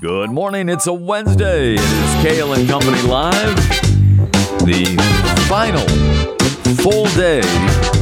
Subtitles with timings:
[0.00, 0.68] Good morning.
[0.68, 1.74] It's a Wednesday.
[1.74, 3.56] It is Cail and Company Live.
[4.64, 4.96] The
[5.48, 5.86] final
[6.82, 7.42] full day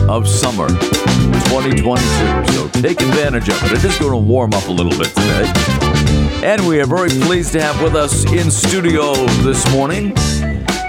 [0.09, 2.53] of summer 2022.
[2.53, 3.73] So take advantage of it.
[3.73, 5.53] It is going to warm up a little bit today.
[6.45, 10.15] And we are very pleased to have with us in studio this morning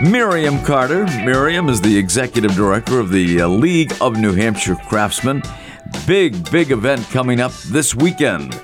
[0.01, 1.05] Miriam Carter.
[1.25, 5.41] Miriam is the executive director of the uh, League of New Hampshire Craftsmen.
[6.05, 8.59] Big, big event coming up this weekend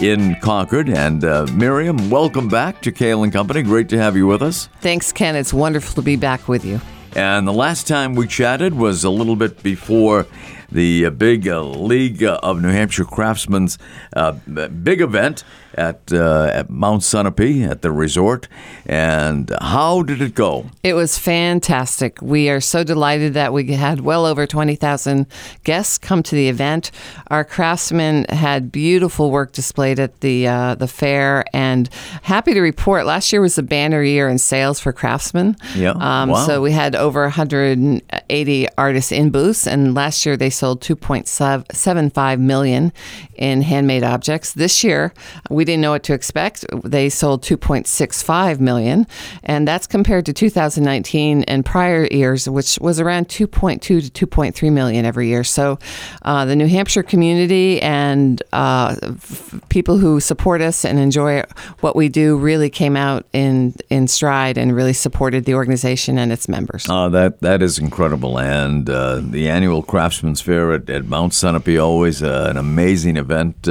[0.00, 0.88] in Concord.
[0.88, 3.62] And uh, Miriam, welcome back to Cail and Company.
[3.62, 4.68] Great to have you with us.
[4.80, 5.36] Thanks, Ken.
[5.36, 6.80] It's wonderful to be back with you.
[7.14, 10.26] And the last time we chatted was a little bit before
[10.70, 13.78] the uh, big uh, League of New Hampshire Craftsmen's
[14.14, 15.42] uh, big event
[15.80, 18.48] at, uh, at Mount Sunapee at the resort.
[18.86, 20.66] And how did it go?
[20.82, 22.20] It was fantastic.
[22.20, 25.26] We are so delighted that we had well over 20,000
[25.64, 26.90] guests come to the event.
[27.28, 31.88] Our craftsmen had beautiful work displayed at the uh, the fair, and
[32.22, 35.56] happy to report last year was a banner year in sales for craftsmen.
[35.74, 35.92] Yeah.
[35.92, 36.46] Um, wow.
[36.46, 42.92] So we had over 180 artists in booths, and last year they sold 2.75 million
[43.36, 44.52] in handmade objects.
[44.52, 45.12] This year,
[45.48, 46.64] we didn't know what to expect.
[46.84, 49.06] They sold 2.65 million,
[49.44, 55.04] and that's compared to 2019 and prior years, which was around 2.2 to 2.3 million
[55.04, 55.44] every year.
[55.44, 55.78] So,
[56.22, 61.42] uh, the New Hampshire community and uh, f- people who support us and enjoy
[61.80, 66.32] what we do really came out in in stride and really supported the organization and
[66.32, 66.88] its members.
[66.88, 71.82] Uh, that that is incredible, and uh, the annual Craftsman's Fair at, at Mount Sunapee
[71.82, 73.68] always uh, an amazing event.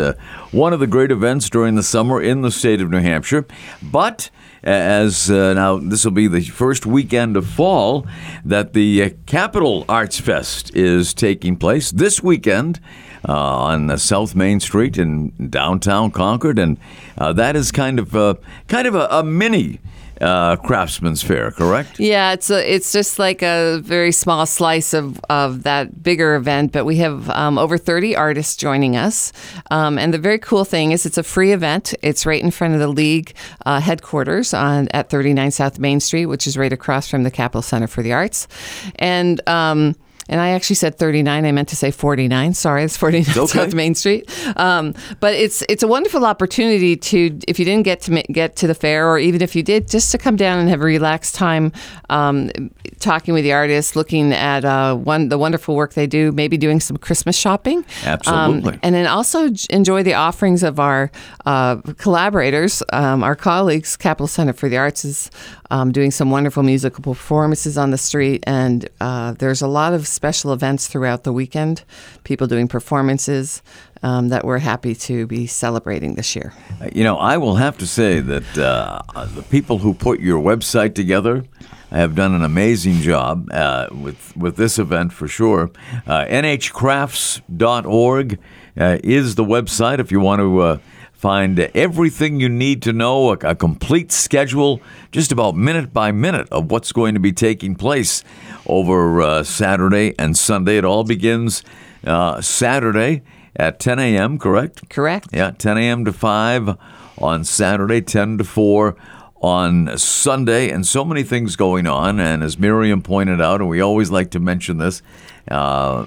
[0.49, 3.45] Uh, one of the great events during the summer in the state of New Hampshire,
[3.81, 4.29] but.
[4.61, 8.05] As uh, now, this will be the first weekend of fall
[8.43, 12.81] that the uh, Capital Arts Fest is taking place this weekend
[13.25, 16.77] uh, on the South Main Street in downtown Concord, and
[17.17, 18.33] uh, that is kind of uh,
[18.67, 19.79] kind of a, a mini
[20.21, 21.99] uh, Craftsman's Fair, correct?
[21.99, 26.71] Yeah, it's a, it's just like a very small slice of, of that bigger event,
[26.71, 29.31] but we have um, over 30 artists joining us.
[29.71, 31.93] Um, and the very cool thing is it's a free event.
[32.01, 33.33] It's right in front of the league
[33.65, 37.61] uh, headquarters on at 39 South Main Street, which is right across from the Capitol
[37.61, 38.47] Center for the Arts.
[38.95, 39.95] And um,
[40.29, 41.45] and I actually said 39.
[41.45, 42.53] I meant to say 49.
[42.53, 43.47] Sorry, it's 49 okay.
[43.47, 44.29] South Main Street.
[44.57, 48.67] Um, but it's it's a wonderful opportunity to, if you didn't get to get to
[48.67, 51.35] the fair, or even if you did, just to come down and have a relaxed
[51.35, 51.71] time,
[52.09, 52.51] um,
[52.99, 56.79] talking with the artists, looking at uh, one the wonderful work they do, maybe doing
[56.79, 57.83] some Christmas shopping.
[58.03, 58.73] Absolutely.
[58.73, 61.11] Um, and then also enjoy the offerings of our
[61.45, 63.97] uh, collaborators, um, our colleagues.
[63.97, 65.31] Capitol Center for the Arts is
[65.71, 70.07] um, doing some wonderful musical performances on the street, and uh, there's a lot of
[70.19, 71.85] special events throughout the weekend.
[72.25, 73.63] People doing performances
[74.03, 76.51] um, that we're happy to be celebrating this year.
[76.93, 79.01] You know, I will have to say that uh,
[79.33, 81.45] the people who put your website together
[81.89, 85.71] have done an amazing job uh, with with this event for sure.
[86.05, 88.39] Uh, NHCrafts.org
[88.77, 90.59] uh, is the website if you want to.
[90.59, 90.79] Uh,
[91.19, 94.79] Find everything you need to know, a, complete schedule,
[95.11, 98.23] just about minute by minute, of what's going to be taking place
[98.69, 100.77] over uh, Saturday and Sunday.
[100.77, 101.63] It all begins
[102.05, 103.23] uh, Saturday
[103.55, 104.89] at 10 a.m., correct?
[104.89, 105.27] Correct.
[105.33, 106.05] Yeah, 10 a.m.
[106.05, 106.77] to 5
[107.17, 108.95] on Saturday, 10 to 4
[109.41, 112.19] on Sunday, and so many things going on.
[112.19, 115.01] And as Miriam pointed out, and we always like to mention this,
[115.49, 116.05] uh,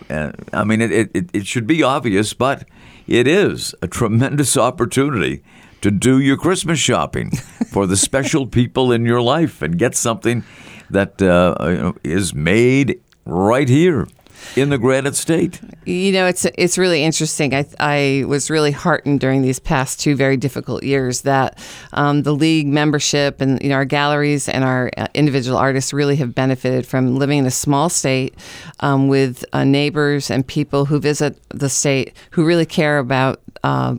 [0.53, 2.69] I mean, it, it, it should be obvious, but
[3.07, 5.43] it is a tremendous opportunity
[5.81, 7.31] to do your Christmas shopping
[7.71, 10.45] for the special people in your life and get something
[10.93, 14.07] that uh, is made right here
[14.57, 15.61] in the Granite State.
[15.85, 17.55] You know, it's it's really interesting.
[17.55, 21.59] I I was really heartened during these past two very difficult years that
[21.93, 26.17] um, the league membership and you know our galleries and our uh, individual artists really
[26.17, 28.35] have benefited from living in a small state
[28.81, 33.97] um, with uh, neighbors and people who visit the state who really care about uh,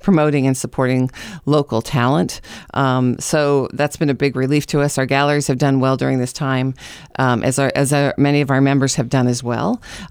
[0.00, 1.10] promoting and supporting
[1.44, 2.40] local talent.
[2.74, 4.98] Um, so that's been a big relief to us.
[4.98, 6.74] Our galleries have done well during this time,
[7.18, 9.65] um, as our, as our, many of our members have done as well.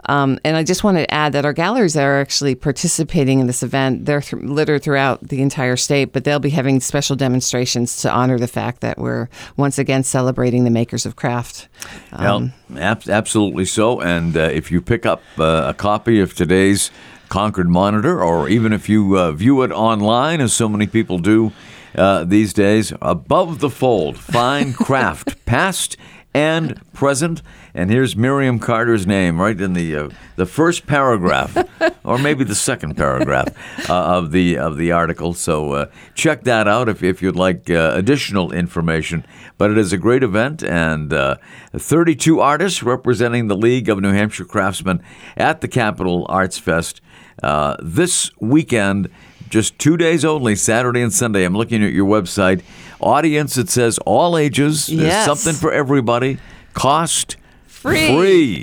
[0.05, 3.63] Um, and I just want to add that our galleries are actually participating in this
[3.63, 4.05] event.
[4.05, 8.37] They're th- littered throughout the entire state, but they'll be having special demonstrations to honor
[8.37, 11.67] the fact that we're once again celebrating the makers of craft.
[12.11, 13.99] well, ab- absolutely so.
[14.01, 16.91] And uh, if you pick up uh, a copy of today's
[17.29, 21.51] Concord Monitor, or even if you uh, view it online, as so many people do
[21.95, 25.97] uh, these days, above the fold, fine craft, past
[26.35, 27.41] and present.
[27.73, 31.57] And here's Miriam Carter's name right in the uh, the first paragraph,
[32.03, 33.47] or maybe the second paragraph
[33.89, 35.33] uh, of the of the article.
[35.33, 39.25] So uh, check that out if, if you'd like uh, additional information.
[39.57, 41.37] But it is a great event, and uh,
[41.73, 45.01] 32 artists representing the League of New Hampshire Craftsmen
[45.37, 46.99] at the Capital Arts Fest
[47.43, 49.09] uh, this weekend.
[49.47, 51.45] Just two days only, Saturday and Sunday.
[51.45, 52.61] I'm looking at your website.
[53.05, 54.87] Audience, it says all ages.
[54.87, 55.25] There's Yes.
[55.25, 56.39] something for everybody.
[56.73, 57.37] Cost
[57.67, 58.07] Free.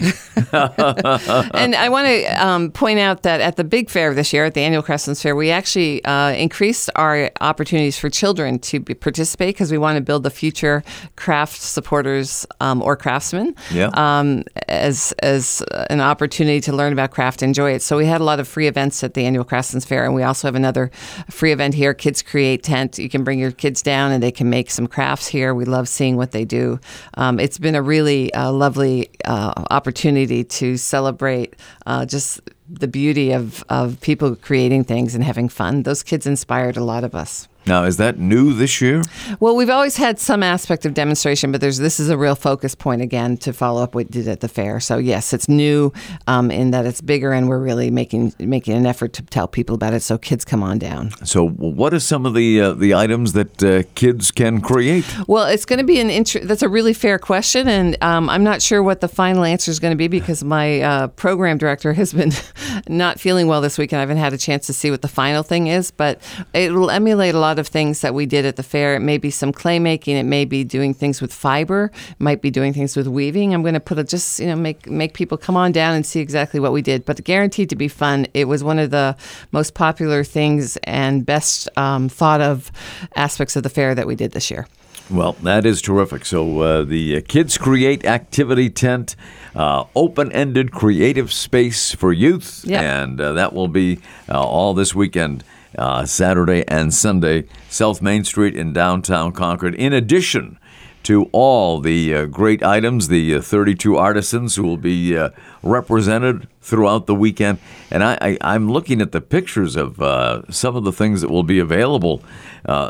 [0.00, 0.12] free.
[0.52, 4.54] and I want to um, point out that at the big fair this year, at
[4.54, 9.54] the annual Craftsman's Fair, we actually uh, increased our opportunities for children to be, participate
[9.54, 10.82] because we want to build the future
[11.14, 13.90] craft supporters um, or craftsmen Yeah.
[13.94, 14.42] um,
[14.72, 17.82] as as an opportunity to learn about craft, and enjoy it.
[17.82, 20.22] So we had a lot of free events at the annual Craftsman's Fair, and we
[20.22, 20.90] also have another
[21.30, 22.98] free event here, Kids Create Tent.
[22.98, 25.54] You can bring your kids down and they can make some crafts here.
[25.54, 26.80] We love seeing what they do.
[27.14, 31.54] Um, it's been a really uh, lovely uh, opportunity to celebrate
[31.86, 35.82] uh, just the beauty of, of people creating things and having fun.
[35.82, 37.48] Those kids inspired a lot of us.
[37.66, 39.02] Now, is that new this year?
[39.38, 42.74] Well, we've always had some aspect of demonstration, but there's this is a real focus
[42.74, 44.80] point again to follow up what we did at the fair.
[44.80, 45.92] So yes, it's new
[46.26, 49.74] um, in that it's bigger, and we're really making making an effort to tell people
[49.74, 50.00] about it.
[50.00, 51.10] So kids come on down.
[51.24, 55.04] So, what are some of the uh, the items that uh, kids can create?
[55.28, 58.42] Well, it's going to be an int- that's a really fair question, and um, I'm
[58.42, 61.92] not sure what the final answer is going to be because my uh, program director
[61.92, 62.32] has been
[62.88, 65.08] not feeling well this week, and I haven't had a chance to see what the
[65.08, 65.90] final thing is.
[65.90, 66.20] But
[66.52, 68.94] it will emulate a lot of things that we did at the fair.
[68.94, 72.42] It may be some clay making, it may be doing things with fiber, it might
[72.42, 73.54] be doing things with weaving.
[73.54, 76.04] I'm going to put a just you know make make people come on down and
[76.04, 78.26] see exactly what we did, but guaranteed to be fun.
[78.34, 79.16] It was one of the
[79.52, 82.70] most popular things and best um, thought of
[83.16, 84.66] aspects of the fair that we did this year.
[85.10, 86.24] Well, that is terrific.
[86.24, 89.14] So, uh, the Kids Create Activity Tent,
[89.54, 92.64] uh, open ended creative space for youth.
[92.64, 92.80] Yep.
[92.80, 95.44] And uh, that will be uh, all this weekend,
[95.76, 99.74] uh, Saturday and Sunday, South Main Street in downtown Concord.
[99.74, 100.58] In addition,
[101.02, 105.30] to all the uh, great items, the uh, 32 artisans who will be uh,
[105.62, 107.58] represented throughout the weekend.
[107.90, 111.42] And I, I'm looking at the pictures of uh, some of the things that will
[111.42, 112.22] be available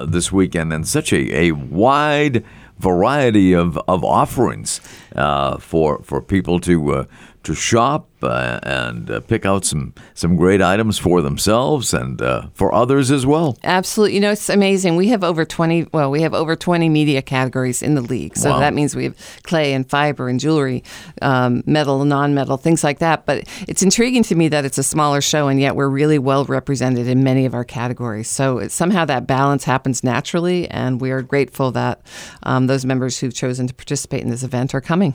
[0.06, 2.44] this weekend, and such a, a wide
[2.82, 4.80] variety of, of offerings
[5.14, 7.04] uh, for for people to uh,
[7.44, 12.46] to shop uh, and uh, pick out some some great items for themselves and uh,
[12.54, 13.58] for others as well.
[13.64, 14.14] Absolutely.
[14.14, 14.94] You know, it's amazing.
[14.96, 18.36] We have over 20, well, we have over 20 media categories in the league.
[18.36, 18.60] So Wow.
[18.60, 20.84] that means we have clay and fiber and jewelry,
[21.20, 23.26] um, metal, non metal, things like that.
[23.26, 26.44] But it's intriguing to me that it's a smaller show and yet we're really well
[26.44, 28.28] represented in many of our categories.
[28.28, 30.68] So it, somehow that balance happens naturally.
[30.70, 32.00] And we are grateful that
[32.44, 35.14] um, those members who've chosen to participate in this event are coming.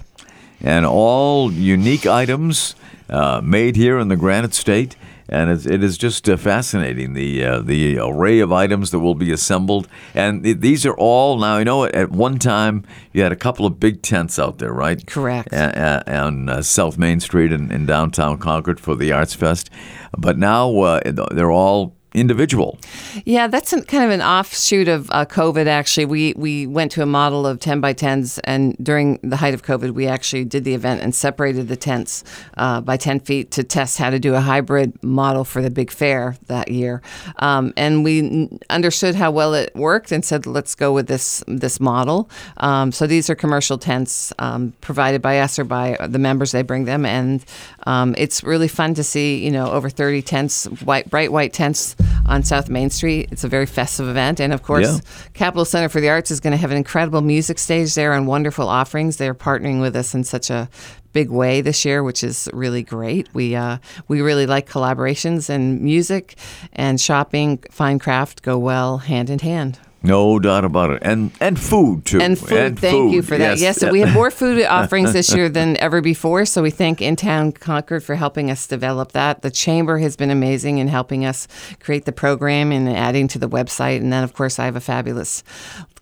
[0.62, 2.75] And all unique items
[3.09, 4.95] uh, made here in the Granite State.
[5.30, 9.13] And it's, it is just uh, fascinating the uh, the array of items that will
[9.13, 11.57] be assembled, and th- these are all now.
[11.57, 15.06] I know at- one time you had a couple of big tents out there, right?
[15.06, 15.51] Correct.
[15.51, 19.69] A- a- on uh, South Main Street in, in downtown Concord for the Arts Fest,
[20.18, 21.01] but now uh,
[21.33, 22.78] they're all individual.
[23.25, 25.68] Yeah, that's an, kind of an offshoot of uh, COVID.
[25.68, 29.54] Actually, we we went to a model of ten by tens, and during the height
[29.54, 32.24] of COVID, we actually did the event and separated the tents
[32.58, 35.92] uh, by ten feet to test how to do a hybrid model for the big
[35.92, 37.02] fair that year.
[37.40, 41.80] Um, and we understood how well it worked, and said, let's go with this this
[41.80, 42.30] model.
[42.58, 46.51] Um, so these are commercial tents um, provided by us or by the members.
[46.51, 47.44] They bring them, and
[47.86, 49.44] um, it's really fun to see.
[49.44, 51.96] You know, over thirty tents, white bright white tents
[52.27, 53.29] on South Main Street.
[53.31, 54.39] It's a very festive event.
[54.39, 55.00] And of course, Yeah.
[55.34, 58.27] Capitol Center for the Arts is going to have an incredible music stage there and
[58.27, 59.17] wonderful offerings.
[59.17, 60.69] They're partnering with us in such a
[61.13, 63.27] big way this year, which is really great.
[63.34, 66.36] We uh, we really like collaborations and music
[66.74, 69.79] and shopping, fine craft go well hand in hand.
[70.04, 73.58] No doubt about it, and and food too, And food, thank food, you for that.
[73.58, 76.46] Yes, we have more food offerings this year than ever before.
[76.46, 79.42] So we thank In Town Concord for helping us develop that.
[79.42, 81.48] The Chamber has been amazing in helping us
[81.80, 83.98] create the program and adding to the website.
[83.98, 85.44] And then, of course, I have a fabulous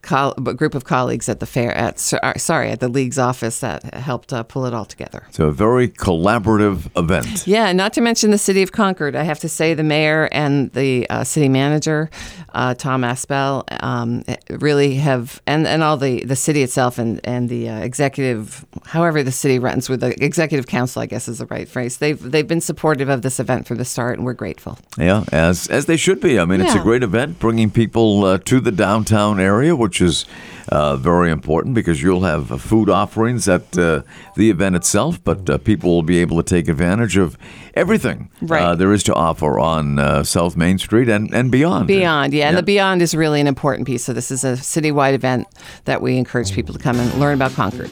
[0.05, 4.31] group of colleagues at the fair, at uh, sorry, at the league's office that helped
[4.31, 5.25] uh, pull it all together.
[5.31, 7.47] So a very collaborative event.
[7.47, 9.15] Yeah, not to mention the city of Concord.
[9.15, 12.09] I have to say the mayor and the uh, city manager,
[12.55, 17.49] uh, Tom Aspell, um, really have, and, and all the, the city itself and, and
[17.49, 21.45] the uh, executive, however the city runs with the executive council, I guess is the
[21.47, 21.97] right phrase.
[21.97, 24.79] They've they've been supportive of this event from the start, and we're grateful.
[24.97, 26.39] Yeah, as as they should be.
[26.39, 30.25] I mean, it's a great event, bringing people uh, to the downtown area, which is
[30.69, 34.01] uh, very important because you'll have uh, food offerings at uh,
[34.35, 37.37] the event itself, but uh, people will be able to take advantage of
[37.75, 38.61] everything Right.
[38.63, 41.87] uh, there is to offer on uh, South Main Street and, and beyond.
[41.87, 44.03] Beyond, yeah, and the Beyond is really an important piece.
[44.03, 45.47] So this is a citywide event
[45.85, 47.91] that we encourage people to come and learn about Concord.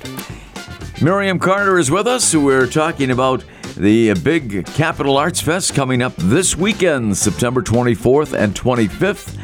[1.02, 2.34] Miriam Carter is with us.
[2.34, 3.44] We're talking about
[3.76, 9.38] the big Capital Arts Fest coming up this weekend, September 24th and 25th,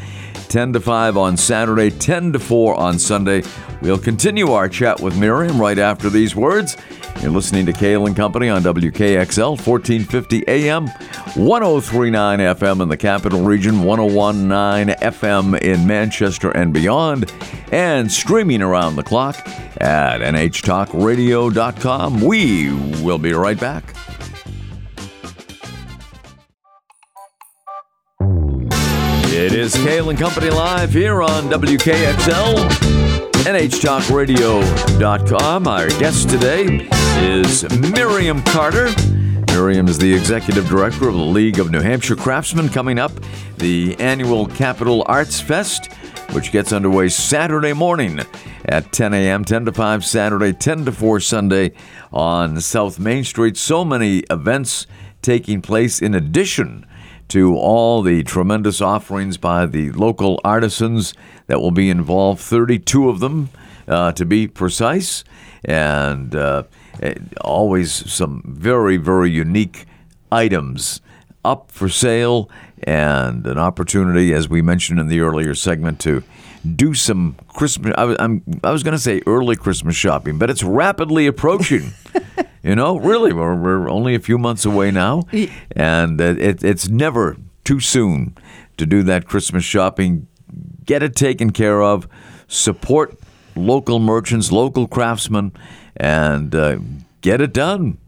[0.50, 3.44] 10 to 5 on Saturday, 10 to 4 on Sunday.
[3.82, 6.76] We'll continue our chat with Miriam right after these words.
[7.22, 10.88] You're listening to Cail and Company on WKXL, 1450 AM,
[11.36, 17.32] 1039 FM in the capital region, 1019 FM in Manchester and beyond,
[17.70, 19.36] and streaming around the clock
[19.80, 22.20] at nhtalkradio.com.
[22.22, 23.99] We will be right back.
[29.50, 32.54] It is Cail and Company Live here on WKXL,
[33.42, 35.66] NHTalkRadio.com.
[35.66, 38.90] Our guest today is Miriam Carter.
[39.48, 42.68] Miriam is the executive director of the League of New Hampshire Craftsmen.
[42.68, 43.10] Coming up,
[43.56, 45.92] the annual Capital Arts Fest,
[46.30, 48.20] which gets underway Saturday morning
[48.66, 51.72] at 10 a.m., 10 to 5 Saturday, 10 to 4 Sunday
[52.12, 53.56] on South Main Street.
[53.56, 54.86] So many events
[55.22, 56.86] taking place in addition
[57.30, 61.14] to all the tremendous offerings by the local artisans
[61.46, 63.50] that will be involved, 32 of them
[63.86, 65.24] uh, to be precise,
[65.64, 66.64] and uh,
[67.00, 69.86] eh, always some very, very unique
[70.32, 71.00] items
[71.44, 72.50] up for sale
[72.82, 76.22] and an opportunity, as we mentioned in the earlier segment, to
[76.76, 77.94] do some Christmas.
[77.96, 81.92] I, I'm, I was going to say early Christmas shopping, but it's rapidly approaching.
[82.62, 85.22] you know, really, we're, we're only a few months away now,
[85.72, 88.36] and it, it's never too soon
[88.76, 90.26] to do that Christmas shopping.
[90.84, 92.08] Get it taken care of.
[92.48, 93.18] Support
[93.54, 95.52] local merchants, local craftsmen,
[95.96, 96.78] and uh,
[97.20, 97.98] get it done.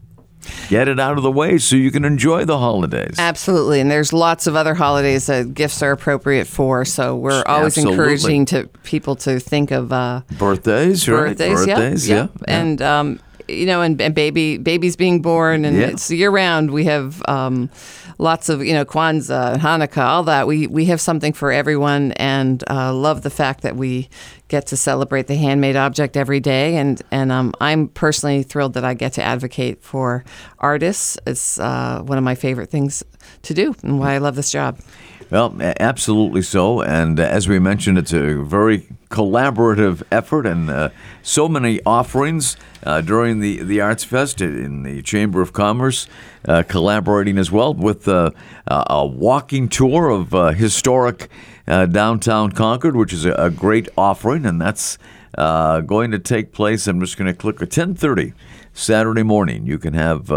[0.69, 3.15] Get it out of the way so you can enjoy the holidays.
[3.17, 6.85] Absolutely, and there's lots of other holidays that gifts are appropriate for.
[6.85, 7.93] So we're always Absolutely.
[7.93, 11.29] encouraging to people to think of uh, Birthdays, right?
[11.29, 12.27] birthdays, yeah, Birthdays, yeah, yeah.
[12.47, 12.59] yeah.
[12.59, 16.71] and um, you know, and, and baby babies being born, and it's year round.
[16.71, 17.69] We have um,
[18.17, 20.47] lots of you know Kwanzaa, Hanukkah, all that.
[20.47, 24.09] We we have something for everyone, and uh, love the fact that we
[24.47, 26.75] get to celebrate the handmade object every day.
[26.75, 30.23] And and um, I'm personally thrilled that I get to advocate for
[30.59, 31.17] artists.
[31.25, 33.03] It's uh, one of my favorite things
[33.43, 34.79] to do, and why I love this job.
[35.33, 36.81] Well, absolutely so.
[36.81, 40.89] And uh, as we mentioned, it's a very collaborative effort and uh,
[41.23, 46.07] so many offerings uh, during the, the Arts Fest in the Chamber of Commerce,
[46.47, 48.29] uh, collaborating as well with uh,
[48.67, 51.31] a walking tour of uh, historic
[51.65, 54.45] downtown Concord, which is a, a great offering.
[54.45, 54.99] And that's
[55.35, 56.85] going to take place.
[56.85, 58.33] I'm just going to click at 1030
[58.71, 59.65] Saturday morning.
[59.65, 60.29] You can have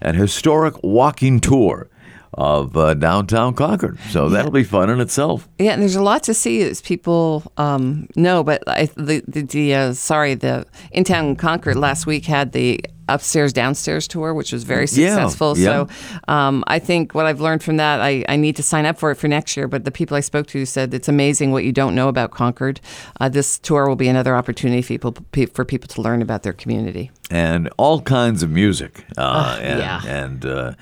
[0.00, 1.88] an historic walking tour
[2.36, 3.98] of uh, downtown Concord.
[4.10, 5.48] So that'll be fun in itself.
[5.58, 8.42] Yeah, and there's a lot to see as people um, know.
[8.42, 12.80] But I, the the, the uh, sorry, the in town Concord last week had the
[13.08, 15.56] upstairs downstairs tour, which was very successful.
[15.58, 15.86] yeah.
[15.86, 15.88] So
[16.28, 19.10] um, I think what I've learned from that, I, I need to sign up for
[19.10, 19.68] it for next year.
[19.68, 22.80] But the people I spoke to said it's amazing what you don't know about Concord.
[23.20, 26.52] Uh, this tour will be another opportunity for people for people to learn about their
[26.52, 27.10] community.
[27.30, 30.02] And all kinds of music, uh, and, yeah.
[30.06, 30.72] and uh,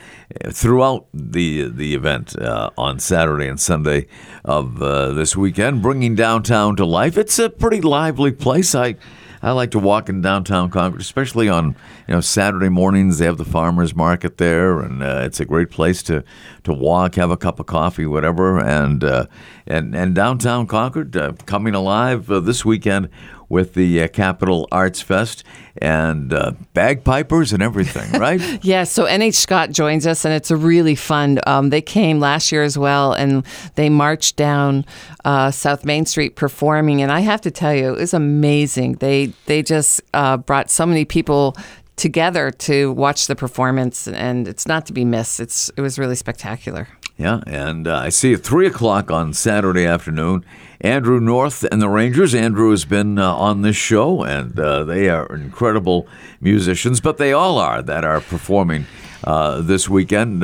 [0.51, 4.07] throughout the the event uh, on Saturday and Sunday
[4.45, 7.17] of uh, this weekend, bringing downtown to life.
[7.17, 8.75] It's a pretty lively place.
[8.75, 8.97] I
[9.43, 11.75] I like to walk in downtown Concord, especially on
[12.07, 13.19] you know Saturday mornings.
[13.19, 16.23] They have the farmers market there, and uh, it's a great place to,
[16.63, 18.61] to walk, have a cup of coffee, whatever.
[18.61, 19.27] And uh,
[19.67, 23.09] and and downtown Concord uh, coming alive uh, this weekend
[23.53, 25.45] with the uh, Capital Arts Fest
[25.77, 28.41] and uh, bagpipers and everything, right?
[28.65, 31.39] Yeah, so NHSCOT joins us, and it's a really fun.
[31.47, 33.45] Um, they came last year as well, and
[33.75, 34.87] they marched down
[35.27, 37.03] uh, South Main Street performing.
[37.03, 38.95] And I have to tell you, it was amazing.
[38.95, 41.55] They they just uh, brought so many people
[41.97, 45.41] together to watch the performance, and it's not to be missed.
[45.41, 46.89] It's it was really spectacular.
[47.23, 50.45] Yeah, and uh, I see at 3 o'clock on Saturday afternoon,
[50.81, 52.35] Andrew North and the Rangers.
[52.35, 56.09] Andrew has been uh, on this show, and uh, they are incredible
[56.41, 58.87] musicians, but they all are that are performing
[59.23, 60.43] uh, this weekend.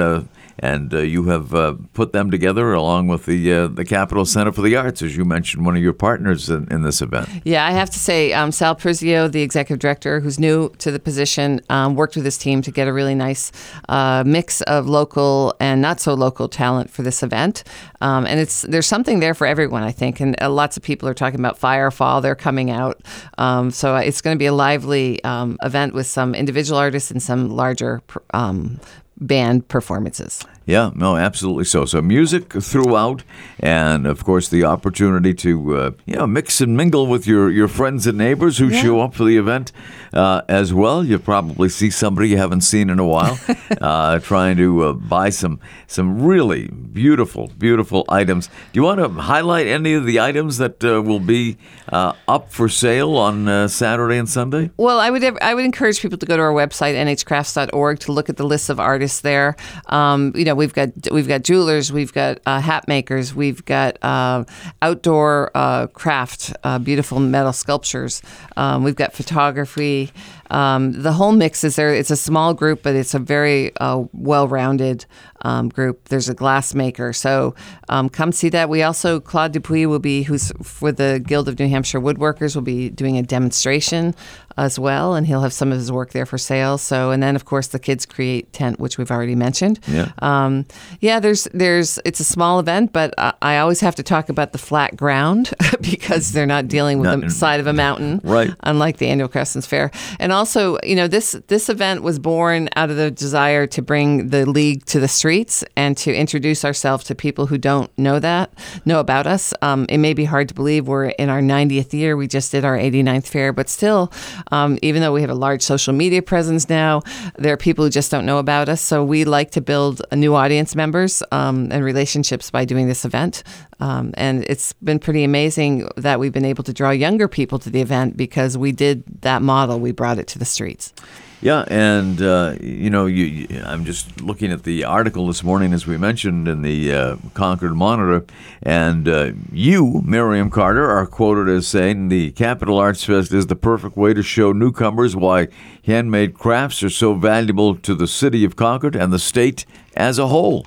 [0.62, 4.24] Uh, and uh, you have uh, put them together along with the uh, the Capitol
[4.24, 7.28] Center for the Arts, as you mentioned, one of your partners in, in this event.
[7.44, 10.98] Yeah, I have to say, um, Sal Prizio, the executive director, who's new to the
[10.98, 13.50] position, um, worked with his team to get a really nice
[13.88, 17.64] uh, mix of local and not so local talent for this event.
[18.00, 20.20] Um, and it's there's something there for everyone, I think.
[20.20, 23.00] And uh, lots of people are talking about Firefall; they're coming out,
[23.38, 27.22] um, so it's going to be a lively um, event with some individual artists and
[27.22, 28.80] some larger um,
[29.20, 30.44] band performances.
[30.68, 31.86] Yeah, no, absolutely so.
[31.86, 33.22] So music throughout,
[33.58, 37.68] and of course the opportunity to uh, you know mix and mingle with your, your
[37.68, 38.82] friends and neighbors who yeah.
[38.82, 39.72] show up for the event
[40.12, 41.02] uh, as well.
[41.02, 43.40] You probably see somebody you haven't seen in a while,
[43.80, 48.48] uh, trying to uh, buy some some really beautiful, beautiful items.
[48.48, 51.56] Do you want to highlight any of the items that uh, will be
[51.90, 54.70] uh, up for sale on Saturday and Sunday?
[54.76, 58.28] Well, I would I would encourage people to go to our website nhcrafts.org to look
[58.28, 59.56] at the list of artists there.
[59.86, 63.96] Um, you know we've got we've got jewelers, we've got uh, hat makers, we've got
[64.02, 64.44] uh,
[64.82, 68.20] outdoor uh, craft, uh, beautiful metal sculptures.
[68.56, 70.10] Um, we've got photography.
[70.50, 71.94] Um, the whole mix is there.
[71.94, 75.06] It's a small group, but it's a very uh, well-rounded
[75.42, 76.08] um, group.
[76.08, 77.54] There's a glass maker, so
[77.88, 78.68] um, come see that.
[78.68, 82.62] We also Claude Dupuis will be, who's for the Guild of New Hampshire Woodworkers, will
[82.62, 84.14] be doing a demonstration
[84.58, 86.78] as well, and he'll have some of his work there for sale.
[86.78, 89.78] So, and then of course the Kids Create tent, which we've already mentioned.
[89.86, 90.66] Yeah, um,
[91.00, 91.20] yeah.
[91.20, 94.58] There's there's it's a small event, but I, I always have to talk about the
[94.58, 98.50] flat ground because they're not dealing with not, the side of a mountain, right?
[98.64, 102.90] Unlike the annual Craftsman's Fair, and also you know this this event was born out
[102.90, 107.14] of the desire to bring the league to the streets and to introduce ourselves to
[107.14, 108.50] people who don't know that
[108.84, 109.52] know about us.
[109.62, 112.16] Um, it may be hard to believe we're in our 90th year.
[112.16, 114.12] We just did our 89th fair, but still
[114.52, 117.02] um, even though we have a large social media presence now,
[117.36, 118.80] there are people who just don't know about us.
[118.80, 123.42] So we like to build new audience members um, and relationships by doing this event.
[123.80, 127.70] Um, and it's been pretty amazing that we've been able to draw younger people to
[127.70, 129.78] the event because we did that model.
[129.78, 130.92] We brought it to the streets.
[131.40, 135.72] Yeah, and uh, you know, you, you, I'm just looking at the article this morning,
[135.72, 138.26] as we mentioned in the uh, Concord Monitor,
[138.60, 143.54] and uh, you, Miriam Carter, are quoted as saying the Capital Arts Fest is the
[143.54, 145.46] perfect way to show newcomers why
[145.84, 150.26] handmade crafts are so valuable to the city of Concord and the state as a
[150.26, 150.66] whole.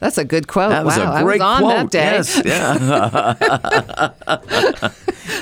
[0.00, 0.70] That's a good quote.
[0.70, 1.90] That was wow, a great was on quote.
[1.90, 2.12] That day.
[2.12, 4.12] Yes, yeah.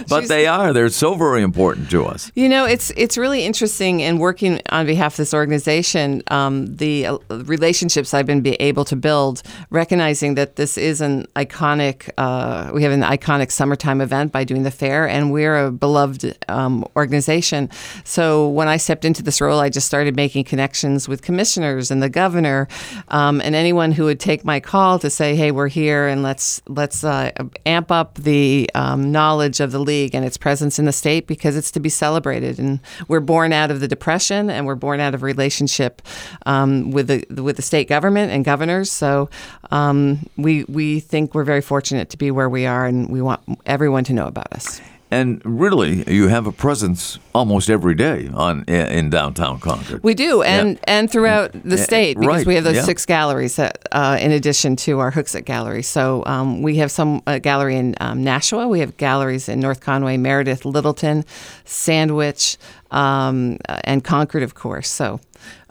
[0.09, 0.73] but they are.
[0.73, 2.33] They're so very important to us.
[2.35, 6.23] You know, it's it's really interesting in working on behalf of this organization.
[6.29, 12.09] Um, the uh, relationships I've been able to build, recognizing that this is an iconic.
[12.17, 16.37] Uh, we have an iconic summertime event by doing the fair, and we're a beloved
[16.49, 17.69] um, organization.
[18.05, 22.03] So when I stepped into this role, I just started making connections with commissioners and
[22.03, 22.69] the governor,
[23.09, 26.63] um, and anyone who would take my call to say, "Hey, we're here, and let's
[26.69, 27.33] let's uh,
[27.67, 31.57] amp up the um, knowledge of the league and its presence in the state because
[31.57, 35.15] it's to be celebrated." And we're born out of the depression, and we're born out
[35.15, 36.01] of relationship
[36.47, 38.91] um, with the with the state government and governors.
[38.91, 39.29] So
[39.73, 43.43] um, we we think we're very fortunate to be where we are, and we want
[43.67, 44.81] everyone to know about us.
[45.09, 50.03] And really, you have a presence almost every day on in downtown Concord.
[50.03, 50.85] We do, and yeah.
[50.89, 52.47] and throughout the state because right.
[52.47, 52.83] we have those yeah.
[52.83, 55.83] six galleries that, uh, in addition to our Hooksett Gallery.
[55.83, 58.67] So um, we have some uh, gallery in um, Nashua.
[58.67, 61.25] We have galleries in North Conway, Meredith, Littleton,
[61.65, 62.57] Sandwich,
[62.91, 64.89] um, and Concord, of course.
[64.89, 65.21] So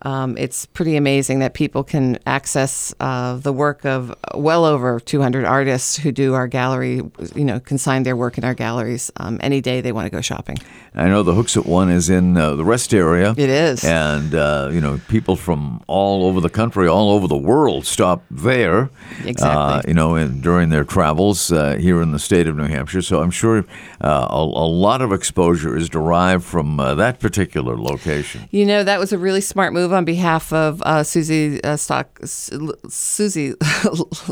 [0.05, 5.45] um, it's pretty amazing that people can access uh, the work of well over 200
[5.45, 7.01] artists who do our gallery,
[7.33, 10.21] you know, consign their work in our galleries um, any day they want to go
[10.21, 10.57] shopping.
[10.93, 13.31] I know the Hooksett one is in uh, the rest area.
[13.35, 13.83] It is.
[13.83, 18.23] And, uh, you know, people from all over the country, all over the world stop
[18.29, 18.91] there.
[19.25, 19.43] Exactly.
[19.43, 23.01] Uh, you know, in, during their travels uh, here in the state of New Hampshire.
[23.01, 23.65] So I'm sure
[24.01, 28.47] uh, a, a, lot of exposure is derived from that particular location.
[28.51, 32.19] You know, that was a really smart move on behalf of uh, Susie uh, Stock,
[32.23, 33.53] Susie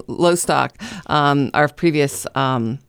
[0.07, 0.71] Lowstock,
[1.09, 2.27] um, our previous.
[2.35, 2.79] Um,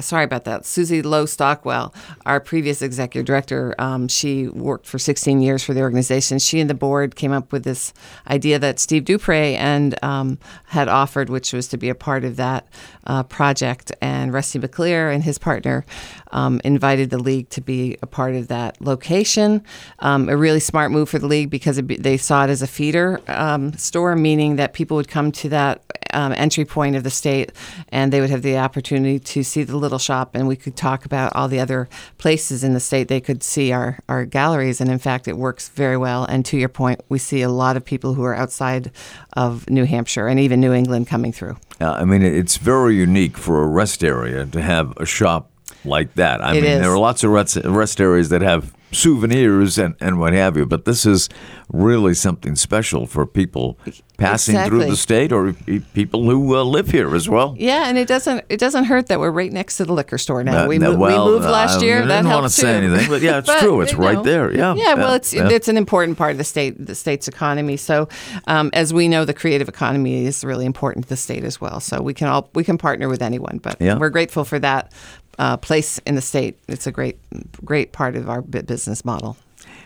[0.00, 0.64] sorry about that.
[0.64, 5.80] Susie Lowe Stockwell, our previous executive director, um, she worked for 16 years for the
[5.80, 6.38] organization.
[6.38, 7.92] She and the board came up with this
[8.28, 12.36] idea that Steve Duprey and um, had offered, which was to be a part of
[12.36, 12.66] that
[13.06, 13.92] uh, project.
[14.00, 15.84] And Rusty McLear and his partner
[16.32, 19.62] um, invited the league to be a part of that location.
[20.00, 23.20] Um, a really smart move for the league because they saw it as a feeder
[23.28, 27.52] um, store, meaning that people would come to that um, entry point of the state,
[27.90, 31.04] and they would have the opportunity to see the little shop, and we could talk
[31.04, 31.88] about all the other
[32.18, 33.08] places in the state.
[33.08, 36.24] They could see our, our galleries, and in fact, it works very well.
[36.24, 38.90] And to your point, we see a lot of people who are outside
[39.34, 41.56] of New Hampshire and even New England coming through.
[41.80, 45.50] Uh, I mean, it's very unique for a rest area to have a shop
[45.84, 46.42] like that.
[46.42, 46.80] I It mean, is.
[46.80, 50.66] there are lots of rest, rest areas that have souvenirs and, and what have you,
[50.66, 51.28] but this is
[51.72, 53.78] really something special for people
[54.18, 55.52] passing through the state or
[55.92, 57.54] people who uh, live here as well.
[57.58, 60.42] Yeah, and it doesn't it doesn't hurt that we're right next to the liquor store
[60.44, 60.64] now.
[60.64, 61.96] Uh, we, no, mo- well, we moved last I year.
[61.96, 63.80] didn't that wanna say anything, but yeah, it's But, true.
[63.80, 64.54] It's you right there.
[64.54, 64.94] Yeah, yeah.
[64.94, 65.48] Well, it's yeah.
[65.50, 67.76] it's an important part of the state the state's economy.
[67.76, 68.08] So,
[68.46, 71.80] um, as we know, the creative economy is really important to the state as well.
[71.80, 73.98] So we can all we can partner with anyone, but Yeah.
[73.98, 74.92] we're grateful for that
[75.38, 76.58] uh, place in the state.
[76.68, 77.18] It's a great
[77.64, 79.36] great part of our business model.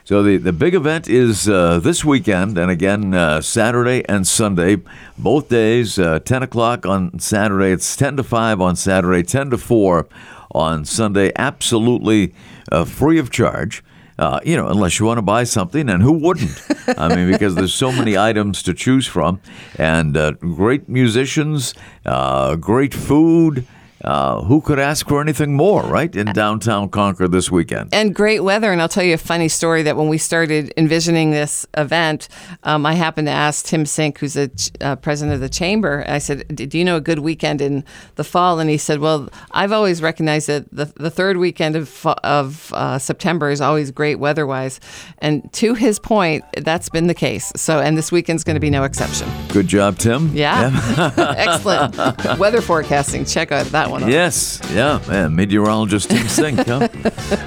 [0.04, 4.78] So the, the big event is uh, this weekend, and again uh, Saturday and Sunday,
[5.18, 5.98] both days.
[5.98, 7.70] Uh, Ten o'clock on Saturday.
[7.72, 9.22] It's ten to five on Saturday.
[9.22, 10.08] Ten to four
[10.52, 11.32] on Sunday.
[11.36, 12.34] Absolutely
[12.72, 13.84] uh, free of charge.
[14.18, 16.60] Uh, you know, unless you want to buy something, and who wouldn't?
[16.98, 19.40] I mean, because there's so many items to choose from,
[19.78, 21.72] and uh, great musicians,
[22.04, 23.66] uh, great food.
[24.04, 26.14] Uh, who could ask for anything more, right?
[26.16, 27.90] In downtown Concord this weekend.
[27.92, 28.72] and great weather.
[28.72, 32.28] And I'll tell you a funny story that when we started envisioning this event,
[32.62, 36.04] um, I happened to ask Tim Sink, who's the ch- uh, president of the chamber.
[36.08, 37.84] I said, "Do you know a good weekend in
[38.14, 42.06] the fall?" And he said, "Well, I've always recognized that the, the third weekend of
[42.24, 44.80] of uh, September is always great weather-wise."
[45.18, 47.52] And to his point, that's been the case.
[47.56, 49.28] So, and this weekend's going to be no exception.
[49.48, 50.30] Good job, Tim.
[50.34, 50.70] Yeah,
[51.36, 53.24] excellent weather forecasting.
[53.26, 54.08] Check out that one.
[54.08, 55.34] Yes, yeah, man.
[55.34, 56.88] Meteorologist Tim Sink, huh?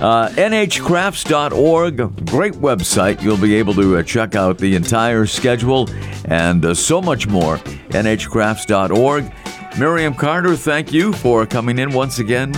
[0.01, 3.21] uh, NHCrafts.org, great website.
[3.21, 5.89] You'll be able to uh, check out the entire schedule
[6.25, 7.57] and uh, so much more.
[7.57, 9.31] NHCrafts.org.
[9.79, 12.53] Miriam Carter, thank you for coming in once again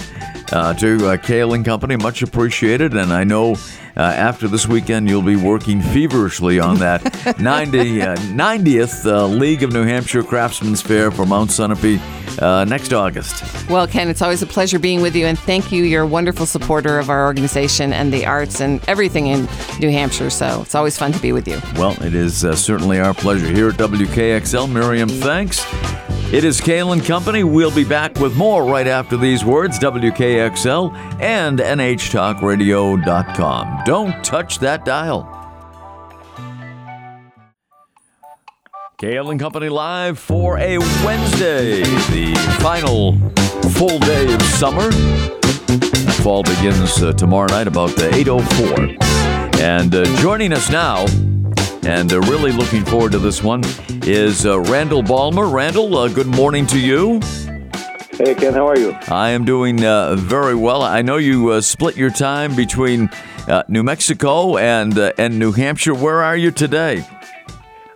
[0.52, 1.96] uh, to uh, Cail and Company.
[1.96, 2.94] Much appreciated.
[2.94, 3.54] And I know
[3.98, 7.04] uh, after this weekend, you'll be working feverishly on that
[7.40, 12.00] 90, uh, 90th uh, League of New Hampshire Craftsman's Fair for Mount Sunapee
[12.40, 13.44] uh, next August.
[13.70, 15.84] Well, Ken, it's always a pleasure being with you, and thank you.
[15.84, 19.48] You're a wonderful supporter of our organization and the arts and everything in
[19.80, 20.30] New Hampshire.
[20.30, 21.60] So it's always fun to be with you.
[21.76, 24.72] Well, it is uh, certainly our pleasure here at WKXL.
[24.72, 25.64] Miriam, thanks.
[26.34, 27.44] It is Cail and Company.
[27.44, 33.84] We'll be back with more right after these words WKXL and NHTalkRadio.com.
[33.86, 35.45] Don't touch that dial.
[38.98, 43.20] Cail and Company live for a Wednesday, the final
[43.72, 44.90] full day of summer.
[46.24, 49.60] Fall begins uh, tomorrow night about uh, 8.04.
[49.60, 51.08] And uh, joining us now,
[51.84, 53.64] and uh, really looking forward to this one,
[54.04, 55.50] is uh, Randall Balmer.
[55.50, 57.20] Randall, uh, good morning to you.
[58.14, 58.98] Hey Ken, how are you?
[59.10, 60.84] I am doing uh, very well.
[60.84, 63.10] I know you uh, split your time between
[63.50, 65.94] uh, New Mexico and uh, and New Hampshire.
[65.94, 67.06] Where are you today?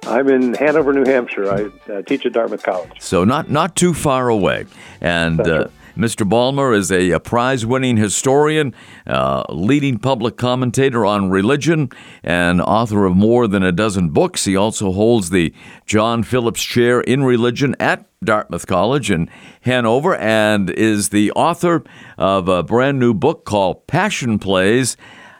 [0.09, 1.51] I'm in Hanover, New Hampshire.
[1.51, 2.91] I uh, teach at Dartmouth College.
[2.99, 4.65] So not not too far away.
[4.99, 6.27] And uh, Mr.
[6.27, 8.73] Balmer is a, a prize-winning historian,
[9.05, 11.89] uh, leading public commentator on religion,
[12.23, 14.45] and author of more than a dozen books.
[14.45, 15.53] He also holds the
[15.85, 19.29] John Phillips Chair in Religion at Dartmouth College in
[19.61, 21.83] Hanover, and is the author
[22.17, 24.97] of a brand new book called Passion Plays: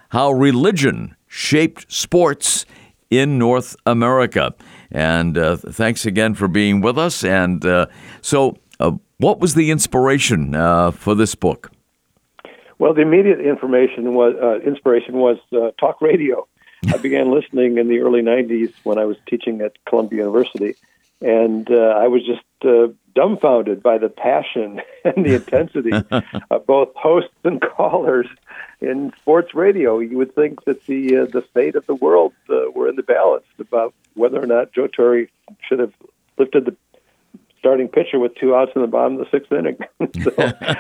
[0.10, 2.66] How Religion Shaped Sports
[3.10, 4.54] in North America.
[4.92, 7.24] And uh, thanks again for being with us.
[7.24, 7.88] And uh,
[8.22, 11.72] so, uh, what was the inspiration uh, for this book?
[12.78, 16.48] Well, the immediate information was uh, inspiration was uh, talk radio.
[16.88, 20.76] I began listening in the early '90s when I was teaching at Columbia University,
[21.20, 25.92] and I was just dumbfounded by the passion and the intensity
[26.52, 28.28] of both hosts and callers
[28.82, 30.00] in sports radio.
[30.00, 33.04] You would think that the uh, the fate of the world uh, were in the
[33.04, 35.26] balance about whether or not Joe Torre
[35.68, 35.94] should have
[36.38, 36.76] lifted the
[37.60, 39.78] starting pitcher with two outs in the bottom of the sixth inning.
[40.24, 40.34] so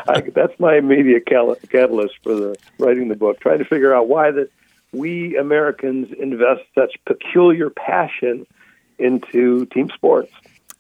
[0.07, 4.07] I, that's my immediate cal- catalyst for the writing the book, trying to figure out
[4.07, 4.49] why that
[4.91, 8.47] we Americans invest such peculiar passion
[8.97, 10.31] into team sports.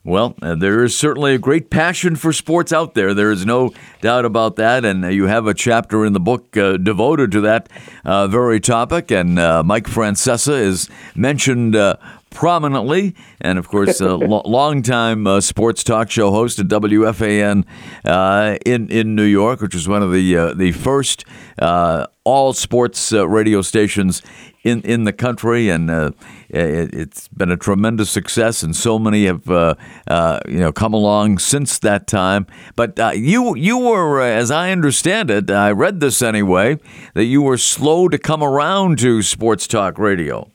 [0.05, 3.13] Well, uh, there is certainly a great passion for sports out there.
[3.13, 4.85] There is no doubt about that.
[4.85, 7.69] And uh, you have a chapter in the book uh, devoted to that
[8.05, 9.11] uh, very topic.
[9.11, 11.97] And uh, Mike Francesa is mentioned uh,
[12.29, 17.65] prominently, and of course, a lo- longtime uh, sports talk show host at WFAN
[18.05, 21.25] uh, in in New York, which was one of the uh, the first
[21.59, 24.21] uh, all sports uh, radio stations
[24.63, 26.13] in in the country, and
[26.53, 29.75] uh, it, has been a tremendous success, and so many have uh,
[30.07, 32.47] uh, you know come along since that time.
[32.75, 36.77] But uh, you you were, uh, as I understand it, I read this anyway,
[37.13, 40.49] that you were slow to come around to sports talk radio.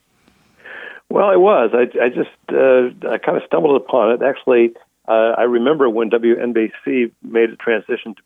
[1.11, 1.71] Well, I was.
[1.73, 4.23] I, I just uh, I kind of stumbled upon it.
[4.23, 4.75] Actually,
[5.07, 8.23] I remember when WNBC made a transition to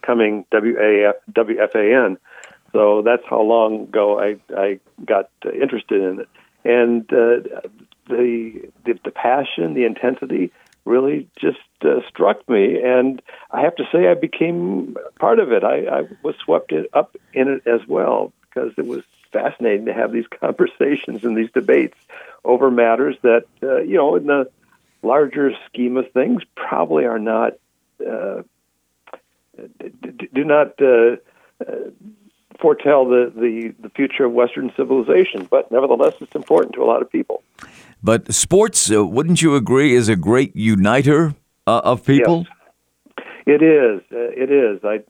[0.00, 2.18] becoming WAF, WFAN
[2.72, 6.28] so that's how long ago I I got interested in it,
[6.64, 7.40] and uh,
[8.08, 10.52] the, the the passion, the intensity,
[10.84, 15.64] really just uh, struck me, and I have to say I became part of it.
[15.64, 20.12] I, I was swept up in it as well because it was fascinating to have
[20.12, 21.96] these conversations and these debates
[22.44, 24.50] over matters that uh, you know in the
[25.02, 27.52] larger scheme of things probably are not
[28.04, 28.42] uh,
[30.32, 31.16] do not uh,
[31.60, 31.90] uh,
[32.60, 37.02] foretell the, the, the future of Western civilization, but nevertheless, it's important to a lot
[37.02, 37.42] of people.
[38.02, 41.34] But sports, uh, wouldn't you agree, is a great uniter
[41.66, 42.46] uh, of people?
[42.46, 42.54] Yes.
[43.46, 44.02] It is.
[44.12, 44.80] Uh, it is.
[44.84, 45.02] I